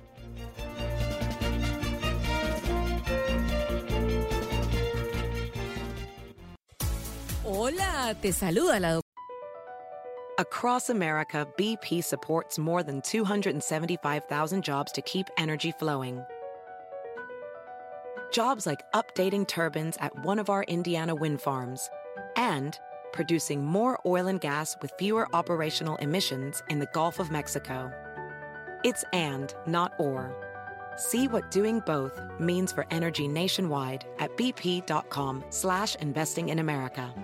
Hola, 7.44 8.14
te 8.20 8.32
saluda 8.32 8.80
la 8.80 9.00
Across 10.38 10.90
America, 10.90 11.46
BP 11.56 12.04
supports 12.04 12.58
more 12.58 12.82
than 12.82 13.00
275,000 13.00 14.62
jobs 14.62 14.92
to 14.92 15.00
keep 15.00 15.30
energy 15.38 15.72
flowing. 15.72 16.22
Jobs 18.30 18.66
like 18.66 18.82
updating 18.92 19.46
turbines 19.46 19.96
at 20.00 20.24
one 20.24 20.38
of 20.38 20.50
our 20.50 20.62
Indiana 20.64 21.14
wind 21.14 21.40
farms 21.40 21.88
and 22.36 22.78
producing 23.12 23.64
more 23.64 23.98
oil 24.04 24.26
and 24.26 24.40
gas 24.40 24.76
with 24.82 24.92
fewer 24.98 25.26
operational 25.34 25.96
emissions 25.96 26.62
in 26.68 26.78
the 26.78 26.88
Gulf 26.92 27.18
of 27.18 27.30
Mexico. 27.30 27.90
It's 28.84 29.04
and, 29.12 29.54
not 29.66 29.92
or. 29.98 30.34
See 30.96 31.28
what 31.28 31.50
doing 31.50 31.80
both 31.86 32.20
means 32.38 32.72
for 32.72 32.86
energy 32.90 33.26
nationwide 33.26 34.06
at 34.18 34.36
bp.com 34.36 35.44
slash 35.50 35.94
investing 35.96 36.50
in 36.50 36.58
America. 36.58 37.14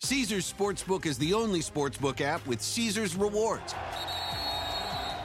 Caesars 0.00 0.50
Sportsbook 0.50 1.06
is 1.06 1.18
the 1.18 1.34
only 1.34 1.60
sportsbook 1.60 2.20
app 2.20 2.46
with 2.46 2.62
Caesars 2.62 3.16
rewards. 3.16 3.74